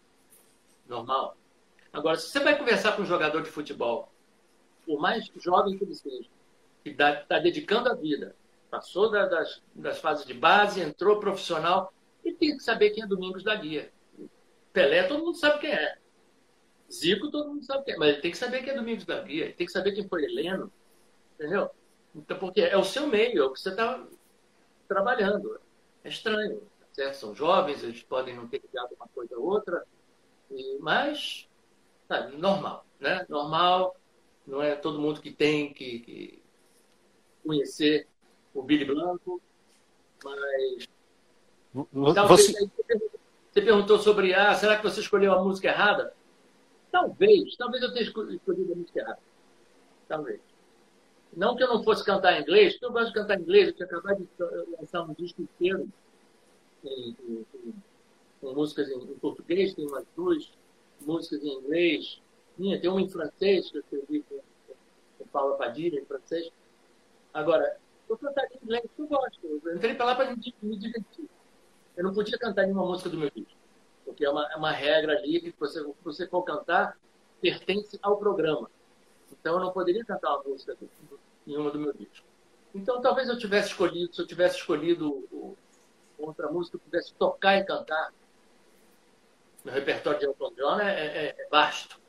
[0.88, 1.38] Normal.
[1.94, 4.12] Agora, se você vai conversar com um jogador de futebol,
[4.86, 6.30] por mais jovem que ele seja,
[6.84, 8.36] que está dedicando a vida,
[8.70, 13.08] passou da, das, das fases de base, entrou profissional, e tem que saber quem é
[13.08, 13.92] Domingos da Guia.
[14.72, 15.98] Pelé, todo mundo sabe quem é.
[16.92, 17.98] Zico, todo mundo sabe quem é.
[17.98, 20.08] Mas ele tem que saber quem é Domingos da Guia, ele tem que saber quem
[20.08, 20.72] foi Heleno.
[21.36, 21.70] Entendeu?
[22.16, 24.06] Então, porque é o seu meio, é o que você está
[24.88, 25.60] trabalhando.
[26.04, 26.62] É estranho,
[26.94, 27.16] certo?
[27.16, 29.86] São jovens, eles podem não ter ligado uma coisa a outra,
[30.52, 31.48] e, mas
[32.08, 33.26] sabe, normal, né?
[33.30, 33.96] Normal,
[34.46, 36.44] não é todo mundo que tem que, que
[37.46, 38.08] conhecer
[38.54, 39.42] o Billy Blanco,
[40.24, 40.88] mas
[42.28, 42.54] você...
[43.52, 46.14] você perguntou sobre ah, será que você escolheu a música errada?
[46.92, 49.20] Talvez, talvez eu tenha escolhido a música errada.
[50.08, 50.40] Talvez.
[51.36, 53.68] Não que eu não fosse cantar em inglês, porque eu gosto de cantar em inglês,
[53.68, 55.88] eu tinha acabado de lançar um disco inteiro
[58.42, 60.52] com músicas em, português, tem umas duas
[61.02, 62.22] músicas em inglês,
[62.58, 64.40] minha, tem uma em francês que eu escrevi com,
[65.18, 66.52] com Paula Padilha, em francês.
[67.34, 67.78] Agora,
[68.10, 69.62] eu cantaria em inglês, eu gosto.
[69.64, 70.38] Eu entrei para lá para me,
[70.78, 71.30] divertir.
[71.96, 73.58] Eu não podia cantar nenhuma música do meu disco,
[74.06, 76.98] porque é uma, é uma regra ali que você, você for cantar,
[77.42, 78.70] pertence ao programa.
[79.32, 80.76] Então eu não poderia cantar uma música
[81.46, 82.26] em uma do meu disco.
[82.74, 85.58] Então talvez eu tivesse escolhido, se eu tivesse escolhido o,
[86.18, 88.14] outra música, eu pudesse tocar e cantar.
[89.64, 92.00] Meu repertório de Elton John é, é, é vasto.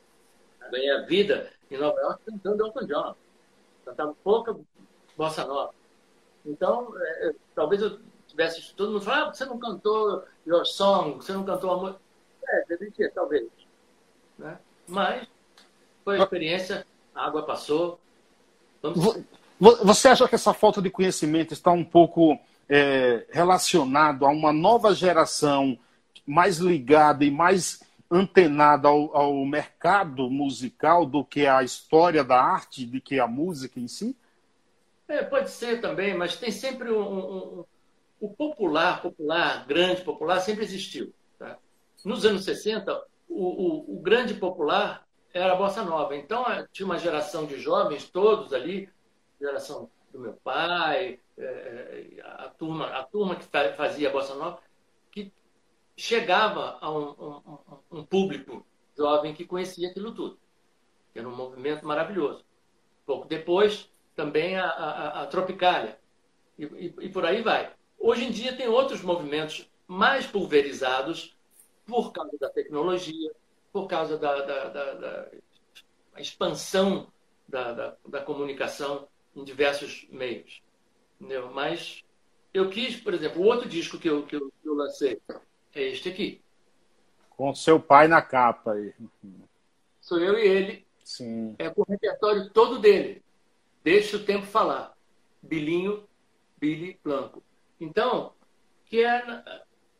[0.61, 3.15] Eu ganhei a vida em Nova York cantando Elton John.
[3.83, 4.57] Cantava pouca
[5.17, 5.80] bossa nova.
[6.45, 8.73] Então, é, talvez eu tivesse.
[8.75, 12.01] Todo mundo fala, ah, você não cantou Your Song, você não cantou a música.
[12.47, 13.47] É, deveria, talvez.
[14.37, 14.57] Né?
[14.87, 15.27] Mas
[16.03, 17.99] foi a experiência a água passou.
[18.81, 19.23] Vamos...
[19.59, 24.95] Você acha que essa falta de conhecimento está um pouco é, relacionado a uma nova
[24.95, 25.77] geração
[26.25, 32.85] mais ligada e mais antenada ao, ao, mercado musical do que a história da arte,
[32.85, 34.15] do que a música em si?
[35.11, 37.65] É, pode ser também, mas tem sempre um, um, um
[38.21, 41.13] o popular, popular, grande popular, sempre existiu.
[41.37, 41.57] Tá?
[42.05, 46.15] Nos anos 60, o, o, o grande popular era a bossa nova.
[46.15, 48.87] Então, eh, tinha uma geração de jovens, todos ali,
[49.39, 53.45] geração do meu pai, é, a, turma, a turma que
[53.75, 54.59] fazia a bossa nova,
[55.09, 55.33] que
[55.97, 60.39] chegava a um, um, um público jovem que conhecia aquilo tudo.
[61.13, 62.45] Era um movimento maravilhoso.
[63.05, 65.97] Pouco depois, também a, a, a Tropicália.
[66.57, 67.73] E, e, e por aí vai.
[67.97, 71.35] Hoje em dia tem outros movimentos mais pulverizados
[71.85, 73.31] por causa da tecnologia,
[73.71, 75.27] por causa da, da, da, da
[76.17, 77.07] expansão
[77.47, 80.61] da, comunicação em diversos meios.
[81.19, 81.51] Entendeu?
[81.51, 82.03] Mas
[82.53, 85.21] eu quis, por exemplo, o outro disco que eu, que eu, que eu lancei
[85.73, 86.41] é este aqui.
[87.29, 88.93] Com seu pai na capa aí.
[89.99, 90.87] Sou eu e ele.
[91.03, 91.55] Sim.
[91.57, 93.23] É com o repertório todo dele.
[93.83, 94.93] Deixa o tempo falar.
[95.41, 96.03] Bilinho,
[96.59, 97.43] Billy Blanco.
[97.79, 98.33] Então,
[98.85, 99.43] que é na,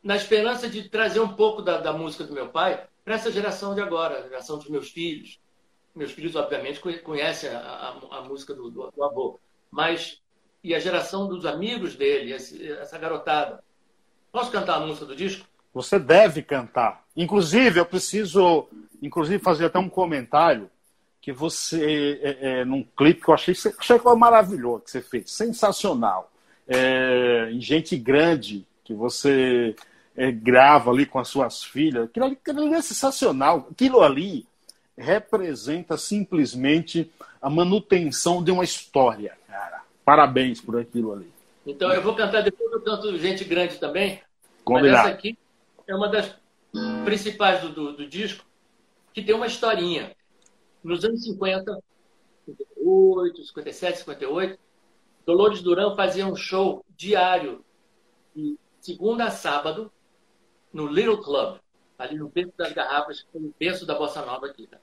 [0.04, 3.74] na esperança de trazer um pouco da, da música do meu pai para essa geração
[3.74, 5.40] de agora, a geração dos meus filhos.
[5.96, 9.40] Meus filhos, obviamente, conhecem a, a, a música do, do, do, avô,
[9.70, 10.22] mas
[10.64, 13.64] e a geração dos amigos dele, esse, essa garotada.
[14.32, 15.46] Posso cantar a música do disco?
[15.74, 17.04] Você deve cantar.
[17.16, 18.68] Inclusive, eu preciso,
[19.02, 20.70] inclusive, fazer até um comentário
[21.22, 25.02] que você, é, é, num clipe que eu achei, achei que foi maravilhoso que você
[25.02, 26.32] fez, sensacional.
[26.68, 29.76] É, em gente grande, que você
[30.16, 32.06] é, grava ali com as suas filhas.
[32.06, 33.68] Aquilo ali, aquilo ali é sensacional.
[33.72, 34.46] Aquilo ali
[34.98, 39.82] representa simplesmente a manutenção de uma história, cara.
[40.04, 41.32] Parabéns por aquilo ali.
[41.66, 44.20] Então eu vou cantar depois eu canto Gente Grande também.
[44.64, 44.98] Combinado.
[44.98, 45.38] Mas essa aqui
[45.88, 46.34] é uma das
[47.04, 48.44] principais do, do, do disco,
[49.14, 50.16] que tem uma historinha.
[50.84, 51.84] Nos anos 50,
[52.46, 54.60] 58, 57, 58,
[55.26, 57.64] Dolores Durão fazia um show diário,
[58.36, 59.92] de segunda a sábado,
[60.74, 61.60] no Little Club,
[61.98, 64.80] ali no Beco das Garrafas, no berço da Bossa Nova aqui, né?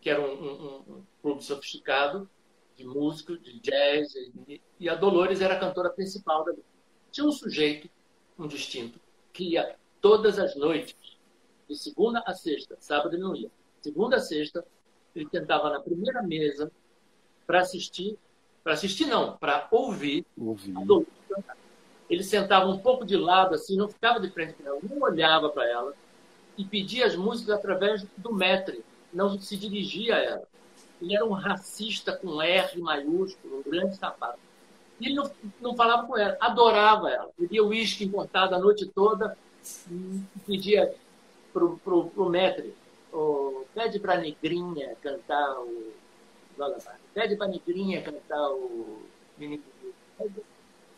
[0.00, 2.28] que era um, um, um, clube sofisticado
[2.76, 4.14] de músicos, de jazz,
[4.48, 6.52] e, e, a Dolores era a cantora principal da
[7.10, 7.88] Tinha um sujeito,
[8.38, 9.00] um distinto,
[9.32, 10.96] que ia todas as noites,
[11.68, 14.66] de segunda a sexta, sábado ele não ia, segunda a sexta,
[15.14, 16.70] ele tentava na primeira mesa
[17.46, 18.16] para assistir,
[18.62, 20.76] para assistir não, para ouvir, ouvir.
[20.76, 21.56] a Dolores cantar
[22.10, 25.48] ele sentava um pouco de lado, assim, não ficava de frente para ela, não olhava
[25.48, 25.94] para ela
[26.58, 30.42] e pedia as músicas através do metre, não se dirigia a ela.
[31.00, 34.40] Ele era um racista com R maiúsculo, um grande sapato.
[34.98, 37.30] E ele não, não falava com ela, adorava ela.
[37.38, 39.38] Bebia uísque importado a noite toda
[40.46, 40.92] pedia
[41.52, 42.74] pro, pro metre,
[43.74, 45.92] pede para negrinha cantar o
[47.14, 49.02] Pede para negrinha cantar o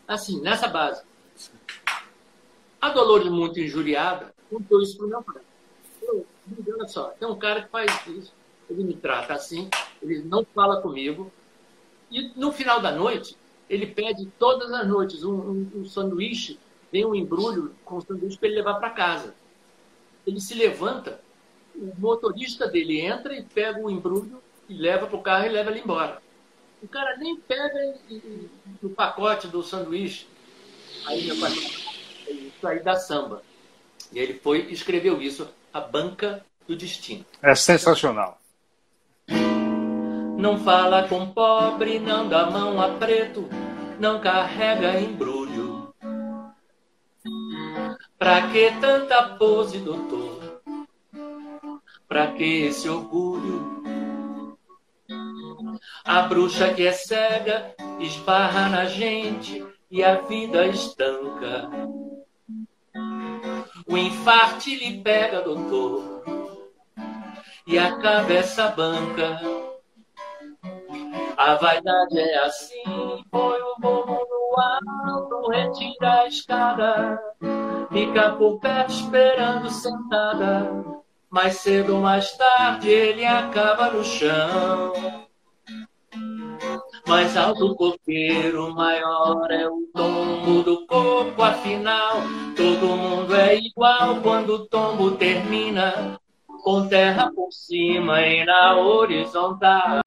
[0.05, 1.03] assim, nessa base.
[2.81, 5.41] A Dolores, muito injuriada, contou isso para o meu pai.
[6.01, 6.25] Eu,
[6.67, 8.33] olha só, tem um cara que faz isso,
[8.69, 9.69] ele me trata assim,
[10.01, 11.31] ele não fala comigo,
[12.11, 13.37] e no final da noite,
[13.69, 16.59] ele pede todas as noites um, um, um sanduíche,
[16.91, 19.33] vem um embrulho com sanduíche para ele levar para casa.
[20.27, 21.21] Ele se levanta,
[21.75, 25.71] o motorista dele entra e pega o embrulho e leva para o carro e leva
[25.71, 26.21] ele embora.
[26.81, 27.95] O cara nem pega
[28.81, 30.27] o pacote do sanduíche.
[31.05, 31.51] Aí meu pai
[32.63, 33.43] isso aí da samba.
[34.11, 37.25] E ele foi e escreveu isso, A Banca do Destino.
[37.41, 38.39] É sensacional.
[40.37, 43.47] Não fala com pobre, não dá mão a preto,
[43.99, 45.93] não carrega embrulho.
[48.17, 50.32] Pra que tanta pose, doutor?
[52.07, 53.83] Pra que esse orgulho?
[56.05, 61.69] A bruxa que é cega esbarra na gente e a vida estanca.
[63.87, 66.23] O infarte lhe pega, doutor,
[67.65, 69.39] e acaba essa banca.
[71.37, 77.19] A vaidade é assim, põe o bolo no alto, retira a escada,
[77.91, 80.82] fica por perto esperando sentada.
[81.33, 84.93] Mais cedo ou mais tarde ele acaba no chão.
[87.07, 91.41] Mais alto o coqueiro, maior é o tombo do coco.
[91.41, 92.17] Afinal,
[92.55, 96.19] todo mundo é igual quando o tombo termina,
[96.63, 100.03] com terra por cima e na horizontal.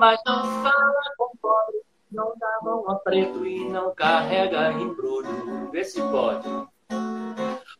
[0.00, 1.76] Mas não fala com pobre,
[2.10, 5.70] não dá mão a preto e não carrega embrulho.
[5.70, 6.48] Vê se pode.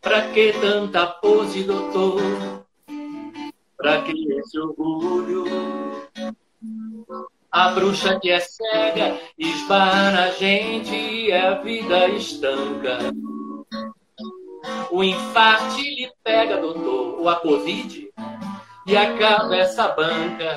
[0.07, 2.23] Pra que tanta pose, doutor?
[3.77, 5.45] Pra que esse orgulho?
[7.51, 12.99] A bruxa que é cega esbarra na gente e a vida estanca.
[14.93, 18.09] O infarte lhe pega, doutor, ou a Covid,
[18.87, 20.55] e acaba essa banca.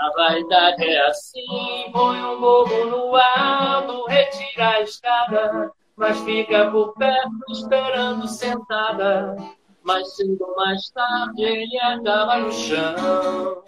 [0.00, 6.94] A vaidade é assim, põe um bobo no alto, retira a escada, mas fica por
[6.94, 9.36] perto esperando sentada.
[9.82, 13.62] Mais cedo ou mais tarde ele acaba no chão.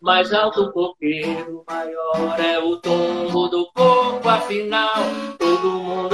[0.00, 4.94] Mais alto o coqueiro, maior é o tombo do corpo, afinal,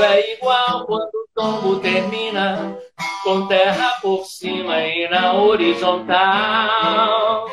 [0.03, 2.79] é igual quando o tombo termina,
[3.23, 7.47] com terra por cima e na horizontal.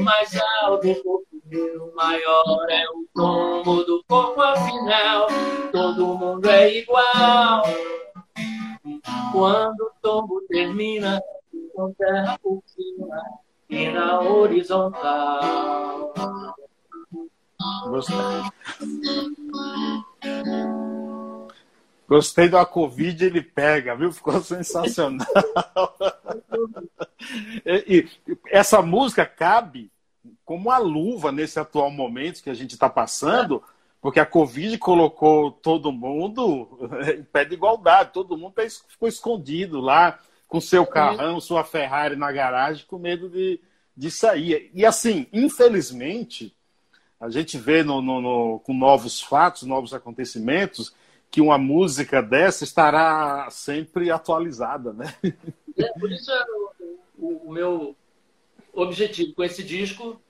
[0.00, 1.22] Mais alto o
[1.52, 5.26] primeiro, maior é o tombo do corpo afinal.
[5.70, 7.62] Todo mundo é igual.
[9.32, 11.20] Quando o tombo termina,
[11.74, 13.22] com terra por cima
[13.68, 16.14] e na horizontal.
[17.86, 18.16] Gostei.
[22.08, 24.12] Gostei da Covid, ele pega, viu?
[24.12, 25.26] Ficou sensacional.
[27.64, 29.92] e, e, essa música cabe
[30.44, 33.62] como uma luva nesse atual momento que a gente está passando,
[34.00, 36.68] porque a Covid colocou todo mundo
[37.18, 40.18] em pé de igualdade, todo mundo tá ficou escondido lá,
[40.48, 43.58] com seu carrão, sua Ferrari na garagem, com medo de,
[43.96, 44.70] de sair.
[44.74, 46.54] E assim, infelizmente,
[47.18, 50.92] a gente vê no, no, no, com novos fatos, novos acontecimentos,
[51.30, 55.14] que uma música dessa estará sempre atualizada, né?
[55.78, 56.44] É, por isso é
[57.16, 57.96] o, o, meu
[58.72, 60.20] objetivo com esse disco,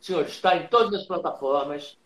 [0.00, 1.98] senhor, está em todas as plataformas.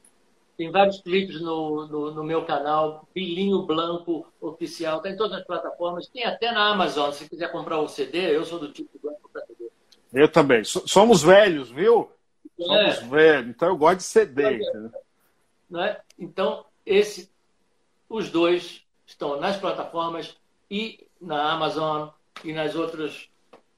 [0.56, 5.46] Tem vários clipes no, no, no meu canal, Bilinho Blanco Oficial, está em todas as
[5.46, 6.08] plataformas.
[6.08, 9.30] Tem até na Amazon, se quiser comprar o um CD, eu sou do tipo Blanco
[9.32, 9.70] para CD.
[10.12, 10.64] Eu também.
[10.64, 12.10] Somos velhos, viu?
[12.56, 13.06] Somos é.
[13.06, 14.62] velhos, então eu gosto de CD.
[14.64, 14.90] É.
[15.70, 16.00] Não é?
[16.18, 17.30] Então, esse,
[18.08, 20.36] os dois estão nas plataformas
[20.70, 22.08] e na Amazon
[22.42, 23.28] e nas outras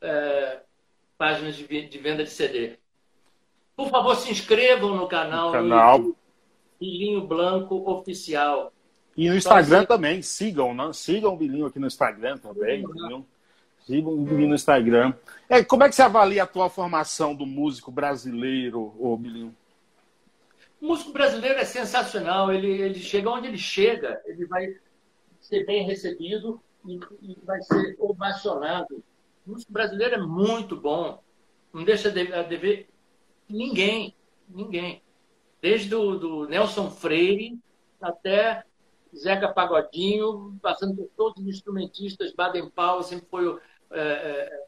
[0.01, 0.61] é,
[1.21, 1.67] páginas de,
[1.99, 2.79] venda de CD.
[3.77, 6.17] Por favor, se inscrevam no canal, no canal.
[6.81, 8.73] Bilinho Blanco Oficial.
[9.15, 10.91] E no Instagram também, sigam, né?
[10.95, 12.87] sigam o Bilinho aqui no Instagram também.
[12.87, 13.27] Sim,
[13.81, 15.13] Sigam no Instagram.
[15.47, 19.55] É, como é que você avalia a tua formação do músico brasileiro, ô Bilinho?
[20.81, 22.51] O músico brasileiro é sensacional.
[22.51, 24.75] Ele, ele chega onde ele chega, ele vai
[25.39, 29.05] ser bem recebido e, e vai ser ovacionado.
[29.51, 31.21] O músico brasileiro é muito bom.
[31.73, 32.89] Não deixa de, a dever
[33.49, 34.15] ninguém.
[34.49, 35.03] Ninguém.
[35.61, 37.59] Desde o do Nelson Freire
[38.01, 38.65] até
[39.15, 43.59] Zeca Pagodinho, passando por todos os instrumentistas, Baden Powell sempre foi
[43.91, 44.67] é, é,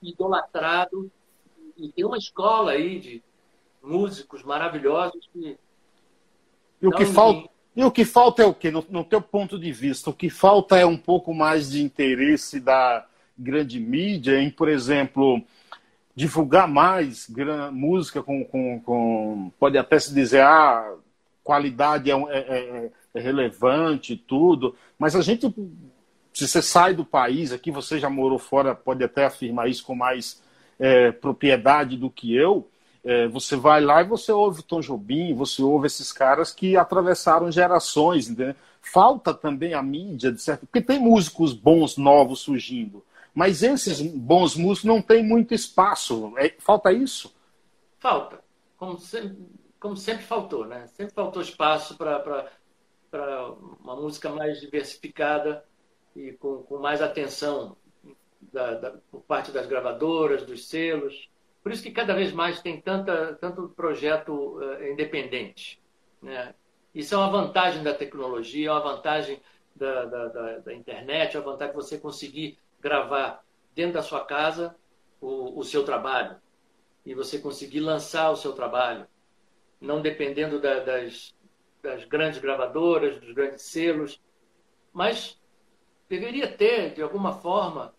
[0.00, 1.10] idolatrado.
[1.76, 3.22] E tem uma escola aí de
[3.82, 5.58] músicos maravilhosos que.
[6.80, 8.70] E o que, falta, e o que falta é o quê?
[8.70, 12.60] No, no teu ponto de vista, o que falta é um pouco mais de interesse
[12.60, 13.09] da
[13.40, 15.42] grande mídia em, por exemplo,
[16.14, 17.26] divulgar mais
[17.72, 20.94] música com, com, com, pode até se dizer ah
[21.42, 25.52] qualidade é, é, é, é relevante tudo mas a gente
[26.32, 29.94] se você sai do país, aqui você já morou fora, pode até afirmar isso com
[29.94, 30.40] mais
[30.78, 32.68] é, propriedade do que eu.
[33.02, 37.50] É, você vai lá e você ouve Tom Jobim, você ouve esses caras que atravessaram
[37.50, 38.54] gerações, entendeu?
[38.82, 43.04] Falta também a mídia, de certo, porque tem músicos bons novos surgindo,
[43.34, 46.32] mas esses bons músicos não têm muito espaço.
[46.36, 47.34] É, falta isso?
[47.98, 48.42] Falta,
[48.76, 49.36] como sempre,
[49.78, 50.86] como sempre faltou, né?
[50.88, 52.44] Sempre faltou espaço para
[53.80, 55.64] uma música mais diversificada
[56.14, 57.76] e com, com mais atenção
[58.52, 61.28] da, da, por parte das gravadoras, dos selos.
[61.62, 65.80] Por isso que cada vez mais tem tanta, tanto projeto uh, independente.
[66.22, 66.54] Né?
[66.94, 69.40] Isso é uma vantagem da tecnologia, é uma vantagem
[69.74, 74.24] da, da, da, da internet, é uma vantagem de você conseguir gravar dentro da sua
[74.24, 74.76] casa
[75.20, 76.36] o, o seu trabalho
[77.04, 79.06] e você conseguir lançar o seu trabalho,
[79.80, 81.34] não dependendo da, das,
[81.82, 84.20] das grandes gravadoras, dos grandes selos,
[84.92, 85.40] mas
[86.08, 87.94] deveria ter, de alguma forma,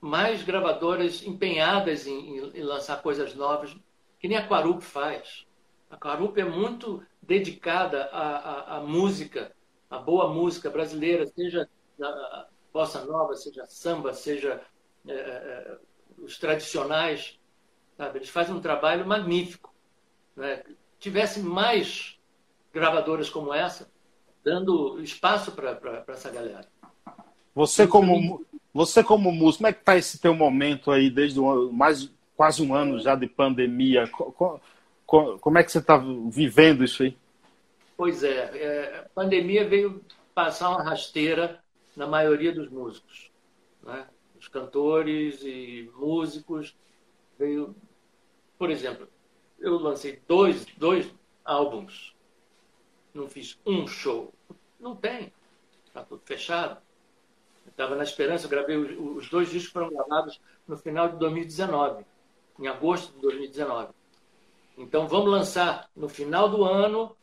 [0.00, 3.74] mais gravadoras empenhadas em, em, em lançar coisas novas,
[4.18, 5.46] que nem a Quarup faz.
[5.90, 9.54] A Quarup é muito dedicada à, à, à, música,
[9.88, 11.68] à boa música brasileira, seja
[12.74, 14.60] bossa nova, seja samba, seja
[15.06, 15.76] é, é,
[16.18, 17.38] os tradicionais.
[17.96, 18.18] Sabe?
[18.18, 19.72] Eles fazem um trabalho magnífico.
[20.36, 20.64] Né?
[20.98, 22.18] Tivesse mais
[22.72, 23.88] gravadoras como essa,
[24.42, 26.66] dando espaço para essa galera.
[27.54, 31.70] Você como, você como músico, como é que está esse teu momento aí, desde um,
[31.70, 34.10] mais quase um ano já de pandemia?
[35.06, 37.16] Como é que você está vivendo isso aí?
[37.96, 40.04] Pois é, é, a pandemia veio
[40.34, 41.62] passar uma rasteira
[41.96, 43.30] na maioria dos músicos.
[43.82, 44.06] Né?
[44.38, 46.76] Os cantores e músicos
[47.38, 47.74] veio...
[48.58, 49.08] Por exemplo,
[49.58, 51.12] eu lancei dois, dois
[51.44, 52.14] álbuns,
[53.12, 54.32] não fiz um show.
[54.78, 55.32] Não tem,
[55.86, 56.80] está tudo fechado.
[57.66, 62.04] Estava na esperança, eu gravei os, os dois discos foram gravados no final de 2019,
[62.58, 63.92] em agosto de 2019.
[64.76, 67.16] Então vamos lançar no final do ano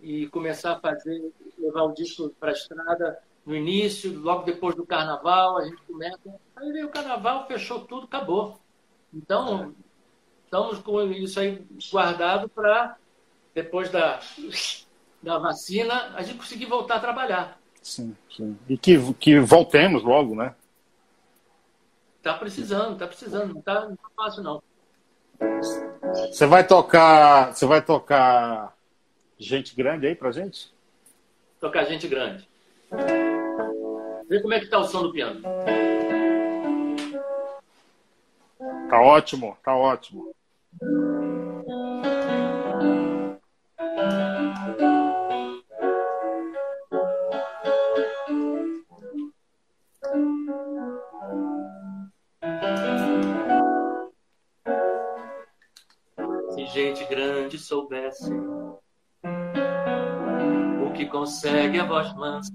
[0.00, 4.86] e começar a fazer, levar o disco para a estrada no início, logo depois do
[4.86, 6.40] carnaval, a gente começa.
[6.56, 8.60] Aí veio o carnaval, fechou tudo, acabou.
[9.12, 9.74] Então,
[10.44, 12.96] estamos com isso aí guardado para,
[13.54, 14.20] depois da,
[15.22, 17.60] da vacina, a gente conseguir voltar a trabalhar.
[17.82, 18.56] Sim, sim.
[18.68, 20.54] E que, que voltemos logo, né?
[22.22, 24.62] Tá precisando, tá precisando, não tá, não tá fácil não.
[26.30, 28.76] Você vai tocar, você vai tocar
[29.36, 30.72] gente grande aí pra gente?
[31.58, 32.48] Tocar gente grande.
[34.32, 35.42] Vê como é que tá o som do piano.
[38.88, 40.34] Tá ótimo, tá ótimo.
[56.54, 58.32] Se gente grande soubesse
[60.82, 62.50] o que consegue a voz mansa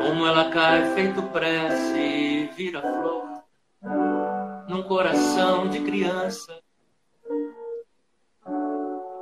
[0.00, 3.42] como ela cai feito prece e vira flor
[4.68, 6.60] num coração de criança.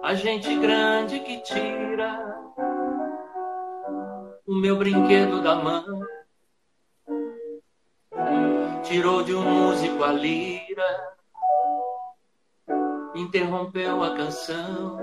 [0.03, 2.41] A gente grande que tira
[4.47, 6.01] o meu brinquedo da mão.
[8.83, 11.17] Tirou de um músico a lira,
[13.15, 14.99] interrompeu a canção.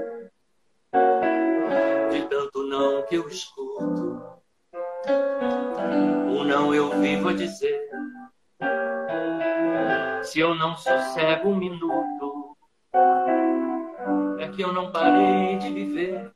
[2.12, 4.37] De tanto não que eu escuto
[5.08, 7.90] o não eu vivo a dizer.
[10.24, 12.58] Se eu não sossego um minuto,
[14.40, 16.32] é que eu não parei de viver.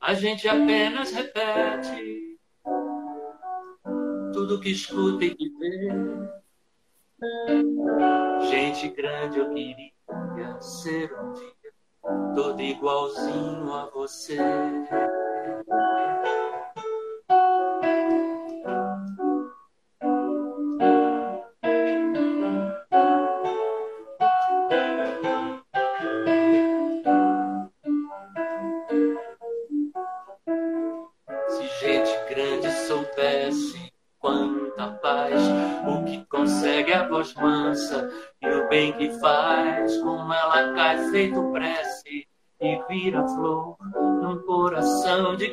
[0.00, 2.38] A gente apenas repete
[4.32, 5.88] tudo que escuta e que vê.
[8.48, 14.38] Gente grande, eu queria ser um dia todo igualzinho a você.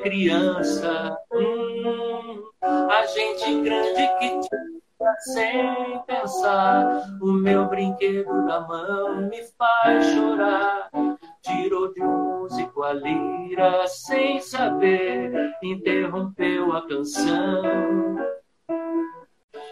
[0.07, 1.17] Criança.
[1.33, 7.05] Hum, a gente grande que tira sem pensar.
[7.21, 10.89] O meu brinquedo da mão me faz chorar.
[11.41, 15.31] Tirou de um músico a lira sem saber,
[15.61, 17.61] interrompeu a canção.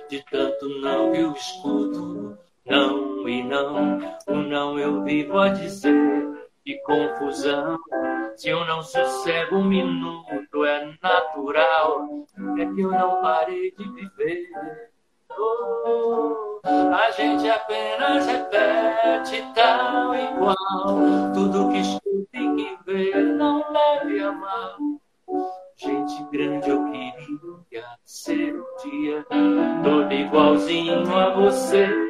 [0.10, 6.26] De tanto não que eu escuto, não e não, o não eu vivo a dizer.
[6.66, 7.78] Que confusão,
[8.36, 12.07] se eu não sossego um minuto, é natural,
[12.57, 14.49] é que eu não parei de viver.
[15.38, 23.63] Oh, a gente apenas repete tal e qual, tudo que escuta e que vê, não
[23.72, 24.76] leve a mal.
[25.76, 29.24] Gente grande eu queria ser um dia
[29.84, 32.05] todo igualzinho a você.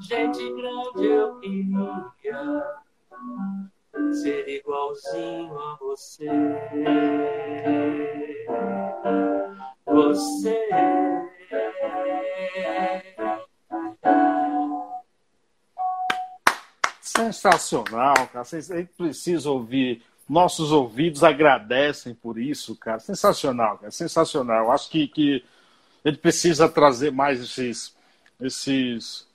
[0.00, 2.64] Gente grande eu queria
[4.12, 6.28] ser igualzinho a você.
[9.86, 10.68] Você.
[17.00, 18.44] Sensacional, cara.
[18.44, 20.02] Vocês precisam ouvir.
[20.28, 22.98] Nossos ouvidos agradecem por isso, cara.
[22.98, 23.90] Sensacional, cara.
[23.90, 24.72] Sensacional.
[24.72, 25.44] Acho que, que
[26.04, 27.96] gente precisa trazer mais esses,
[28.40, 29.26] esses,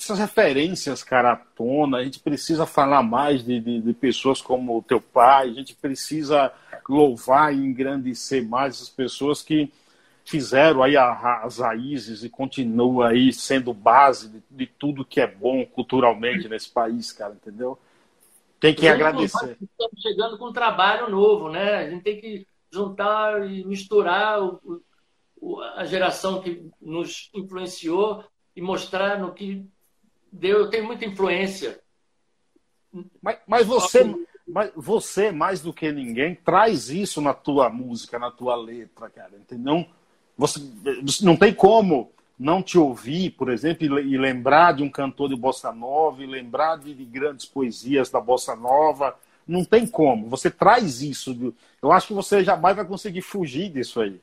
[0.00, 1.98] essas referências, cara, à tona.
[1.98, 5.50] A gente precisa falar mais de, de, de pessoas como o teu pai.
[5.50, 6.52] A gente precisa
[6.88, 9.70] louvar e engrandecer mais as pessoas que
[10.24, 15.66] fizeram aí as raízes e continuam aí sendo base de, de tudo que é bom
[15.66, 17.78] culturalmente nesse país, cara, entendeu?
[18.58, 19.58] Tem que agradecer.
[19.60, 21.76] Estamos chegando com um trabalho novo, né?
[21.76, 24.80] A gente tem que juntar e misturar o,
[25.74, 28.24] a geração que nos influenciou
[28.54, 29.66] e mostrar no que
[30.32, 30.58] deu.
[30.58, 31.80] Eu tenho muita influência.
[33.22, 34.04] Mas, mas você,
[34.46, 39.32] mas você, mais do que ninguém, traz isso na tua música, na tua letra, cara.
[39.36, 39.86] Entendeu?
[40.36, 40.60] Você,
[41.22, 45.70] não tem como não te ouvir, por exemplo, e lembrar de um cantor de bossa
[45.70, 49.14] nova, e lembrar de, de grandes poesias da bossa nova.
[49.46, 50.28] Não tem como.
[50.28, 51.54] Você traz isso.
[51.82, 54.18] Eu acho que você jamais vai conseguir fugir disso aí.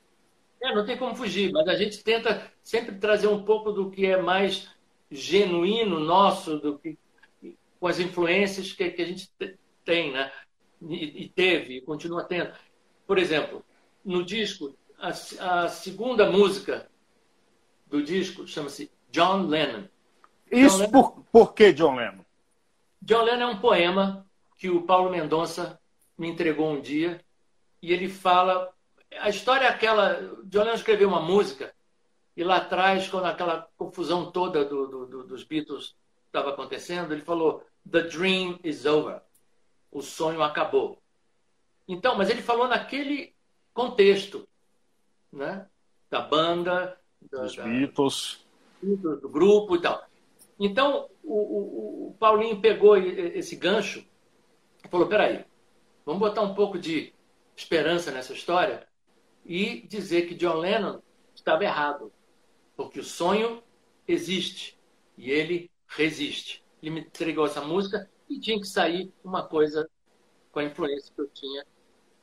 [0.60, 4.08] É, não tem como fugir, mas a gente tenta sempre trazer um pouco do que
[4.08, 4.68] é mais
[5.10, 6.98] genuíno nosso do que
[7.80, 9.30] com as influências que, que a gente
[9.86, 10.32] tem, né?
[10.82, 12.52] E, e, teve, e continua tendo.
[13.06, 13.64] Por exemplo,
[14.04, 16.90] no disco, a, a segunda música
[17.88, 19.86] do disco chama-se John Lennon.
[20.52, 22.26] Isso John Lennon, por, por que John Lennon?
[23.02, 24.26] John Lennon é um poema
[24.58, 25.80] que o Paulo Mendonça
[26.18, 27.22] me entregou um dia
[27.82, 28.74] e ele fala
[29.20, 31.74] a história é aquela John Lennon escreveu uma música
[32.38, 35.96] e lá atrás quando aquela confusão toda do, do, do, dos Beatles
[36.28, 39.22] estava acontecendo ele falou the dream is over.
[39.92, 41.02] O sonho acabou.
[41.88, 43.34] Então mas ele falou naquele
[43.74, 44.48] contexto
[45.34, 45.68] né?
[46.10, 46.98] Da banda
[47.30, 48.46] da, dos Beatles.
[48.82, 50.06] do grupo e tal.
[50.60, 54.06] Então o, o, o Paulinho pegou esse gancho
[54.86, 55.44] e falou peraí
[56.06, 57.14] Vamos botar um pouco de
[57.54, 58.88] esperança nessa história
[59.46, 61.02] e dizer que John Lennon
[61.36, 62.14] estava errado,
[62.78, 63.62] porque o sonho
[64.08, 64.80] existe
[65.18, 66.64] e ele resiste.
[66.82, 69.90] Ele me entregou essa música e tinha que sair uma coisa
[70.52, 71.66] com a influência que eu tinha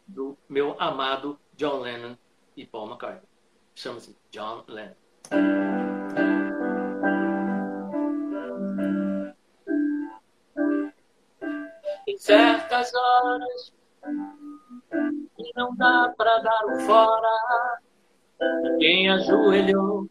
[0.07, 2.17] do meu amado John Lennon
[2.57, 3.29] e Paul McCartney.
[3.75, 4.95] Chama-se John Lennon.
[12.07, 13.73] Em certas horas
[15.39, 17.81] e não dá pra dar o fora.
[18.79, 20.09] Quem ajoelhou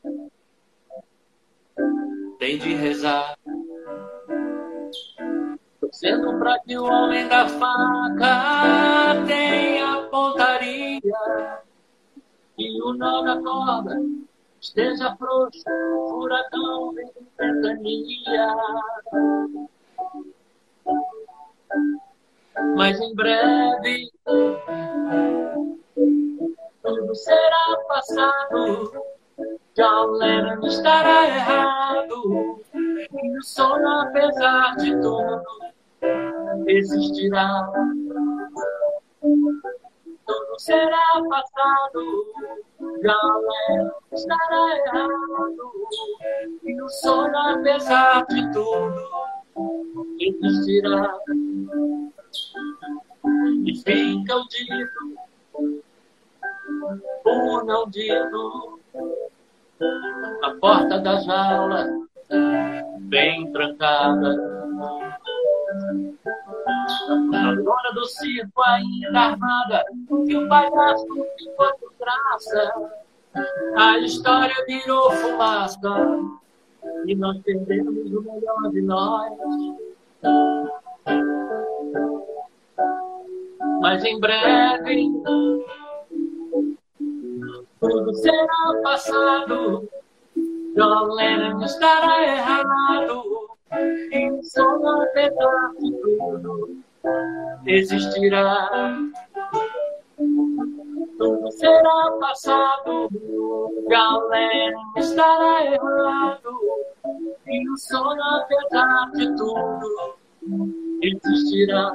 [2.43, 3.37] tem de rezar.
[5.79, 10.99] Torcendo pra que o homem da faca tenha pontaria
[12.57, 13.97] e o nó da corda
[14.59, 15.63] esteja frouxo,
[16.09, 17.05] furacão de
[17.37, 18.57] ventania
[22.75, 24.11] mas em breve
[26.81, 29.12] tudo será passado.
[29.75, 35.41] John Lennon estará errado e o sonho, apesar de tudo,
[36.67, 37.71] existirá.
[40.25, 42.01] Tudo será passado.
[42.79, 45.71] John Lennon estará errado
[46.63, 49.09] e o sonho, apesar de tudo,
[50.19, 51.19] existirá
[53.65, 55.15] e fica o dito,
[57.25, 58.72] o não dito,
[60.43, 61.87] a porta da jaula
[62.99, 64.53] bem trancada.
[67.33, 69.85] A dona do circo ainda armada,
[70.27, 72.73] e o palhaço ficou por graça.
[73.75, 75.79] A história virou fumaça,
[77.05, 79.33] e nós perdemos o melhor de nós
[83.81, 85.11] mas em breve
[87.81, 89.89] tudo será passado.
[90.75, 93.23] John Lennon estará errado
[93.71, 96.77] e só apesar de tudo
[97.65, 98.69] existirá.
[101.17, 103.09] Tudo será passado,
[104.29, 106.59] Lennon estará errado
[107.47, 110.15] e o sonho apesar de tudo
[111.01, 111.91] existirá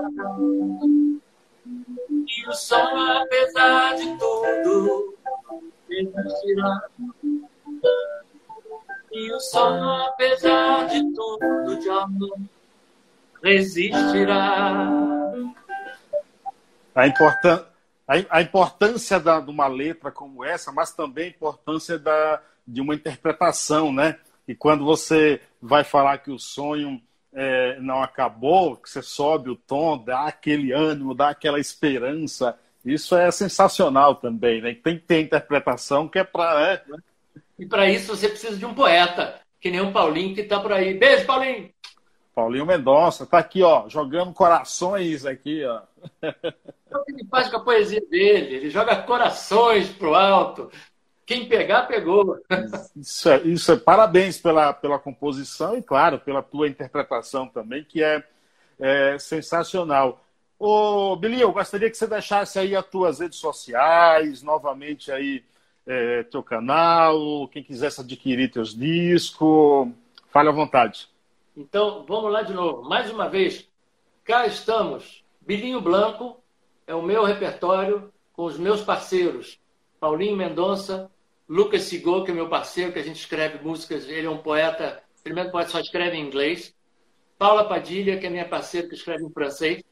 [2.49, 5.15] o sol, apesar de tudo,
[5.91, 6.83] existirá.
[9.19, 9.39] E o
[10.07, 12.39] apesar de tudo, de amor,
[13.43, 14.93] resistirá.
[16.95, 17.65] A, importan
[18.07, 22.95] a importância da, de uma letra como essa, mas também a importância da, de uma
[22.95, 24.19] interpretação, né?
[24.47, 27.03] E quando você vai falar que o sonho
[27.33, 32.57] é, não acabou, que você sobe o tom, dá aquele ânimo, dá aquela esperança.
[32.85, 34.75] Isso é sensacional também, né?
[34.75, 36.73] Tem que ter interpretação que é para.
[36.73, 36.85] É...
[37.59, 40.73] E para isso você precisa de um poeta, que nem o Paulinho que está por
[40.73, 40.95] aí.
[40.95, 41.71] Beijo, Paulinho!
[42.35, 45.83] Paulinho Mendonça, tá aqui, ó, jogando corações aqui, ó.
[46.23, 50.71] É o que ele faz com a poesia dele, ele joga corações pro alto.
[51.27, 52.39] Quem pegar, pegou.
[52.97, 58.03] Isso é, isso é parabéns pela, pela composição e, claro, pela tua interpretação também, que
[58.03, 58.25] é,
[58.79, 60.25] é sensacional.
[60.59, 65.45] Ô, Billy, eu gostaria que você deixasse aí as tuas redes sociais, novamente aí
[65.89, 69.89] é, teu canal, quem quisesse adquirir teus discos,
[70.29, 71.09] fale à vontade.
[71.57, 72.87] Então, vamos lá de novo.
[72.87, 73.67] Mais uma vez,
[74.23, 75.25] cá estamos.
[75.41, 76.39] Bilinho Blanco
[76.87, 79.59] é o meu repertório com os meus parceiros.
[79.99, 81.11] Paulinho Mendonça,
[81.49, 85.03] Lucas Sigol, que é meu parceiro, que a gente escreve músicas, ele é um poeta,
[85.25, 86.75] primeiro poeta só escreve em inglês.
[87.39, 89.83] Paula Padilha, que é minha parceira, que escreve em francês.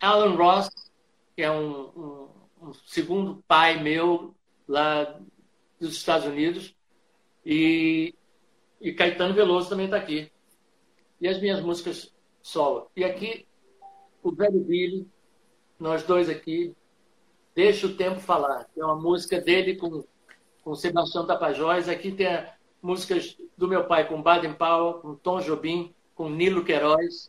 [0.00, 0.70] Alan Ross,
[1.36, 2.28] que é um, um,
[2.62, 4.34] um segundo pai meu
[4.68, 5.18] lá
[5.80, 6.74] dos Estados Unidos.
[7.44, 8.14] E
[8.80, 10.30] E Caetano Veloso também está aqui.
[11.20, 12.90] E as minhas músicas solo.
[12.94, 13.46] E aqui,
[14.22, 15.08] o velho Billy,
[15.78, 16.74] nós dois aqui,
[17.56, 20.04] Deixa o Tempo Falar, é uma música dele com,
[20.62, 21.88] com Sebastião Tapajós.
[21.88, 22.28] Aqui tem
[22.82, 27.26] músicas do meu pai com Baden Powell, com Tom Jobim, com Nilo Queiroz.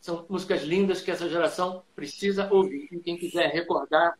[0.00, 2.88] São músicas lindas que essa geração precisa ouvir.
[2.90, 4.18] E quem quiser recordar,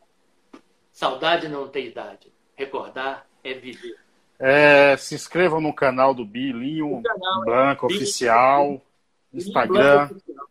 [0.93, 2.31] saudade não tem idade.
[2.59, 3.95] Recordar é viver.
[4.37, 8.81] É, se inscrevam no canal do Bilinho canal, é, Oficial,
[9.33, 10.07] Instagram.
[10.07, 10.45] Blanco Oficial.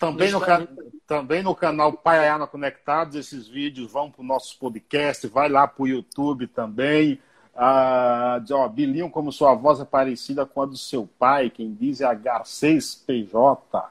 [0.00, 0.68] Também no, can...
[1.06, 5.82] também no canal Paiana Conectados, esses vídeos vão para o nosso podcast, vai lá para
[5.82, 7.20] o YouTube também.
[7.54, 12.00] Ah, ó, Bilinho, como sua voz é parecida com a do seu pai, quem diz
[12.00, 13.84] é H6PJ.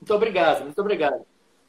[0.00, 1.26] Muito obrigado, muito obrigado.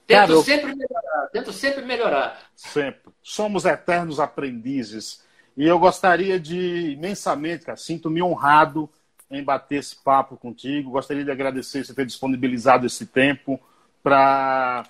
[0.10, 0.42] Tento Cara, eu...
[0.42, 2.42] sempre melhorar, tento sempre melhorar.
[2.56, 3.14] Sempre.
[3.22, 5.24] Somos eternos aprendizes.
[5.56, 8.90] E eu gostaria de, imensamente, cara, sinto-me honrado
[9.30, 10.90] em bater esse papo contigo.
[10.90, 13.62] Gostaria de agradecer você ter disponibilizado esse tempo
[14.02, 14.84] para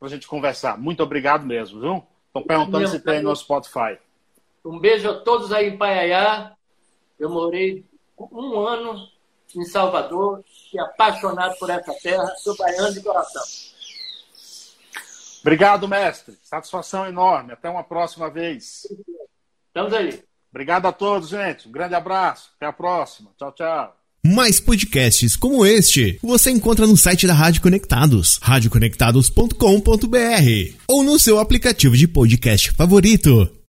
[0.00, 0.78] a gente conversar.
[0.78, 2.06] Muito obrigado mesmo, viu?
[2.28, 3.98] Estão perguntando se tem no Spotify.
[4.64, 6.52] Um beijo a todos aí em Paiaiá.
[7.20, 7.84] Eu morei
[8.18, 9.06] um ano
[9.54, 10.42] em Salvador
[10.72, 12.24] e apaixonado por essa terra.
[12.36, 13.71] Sou baiano de coração.
[15.42, 16.34] Obrigado, mestre.
[16.42, 17.52] Satisfação enorme.
[17.52, 18.86] Até uma próxima vez.
[19.68, 20.22] Estamos aí.
[20.50, 21.68] Obrigado a todos, gente.
[21.68, 22.50] Um grande abraço.
[22.56, 23.30] Até a próxima.
[23.38, 23.96] Tchau, tchau.
[24.24, 31.40] Mais podcasts como este você encontra no site da Rádio Conectados, radioconectados.com.br ou no seu
[31.40, 33.61] aplicativo de podcast favorito.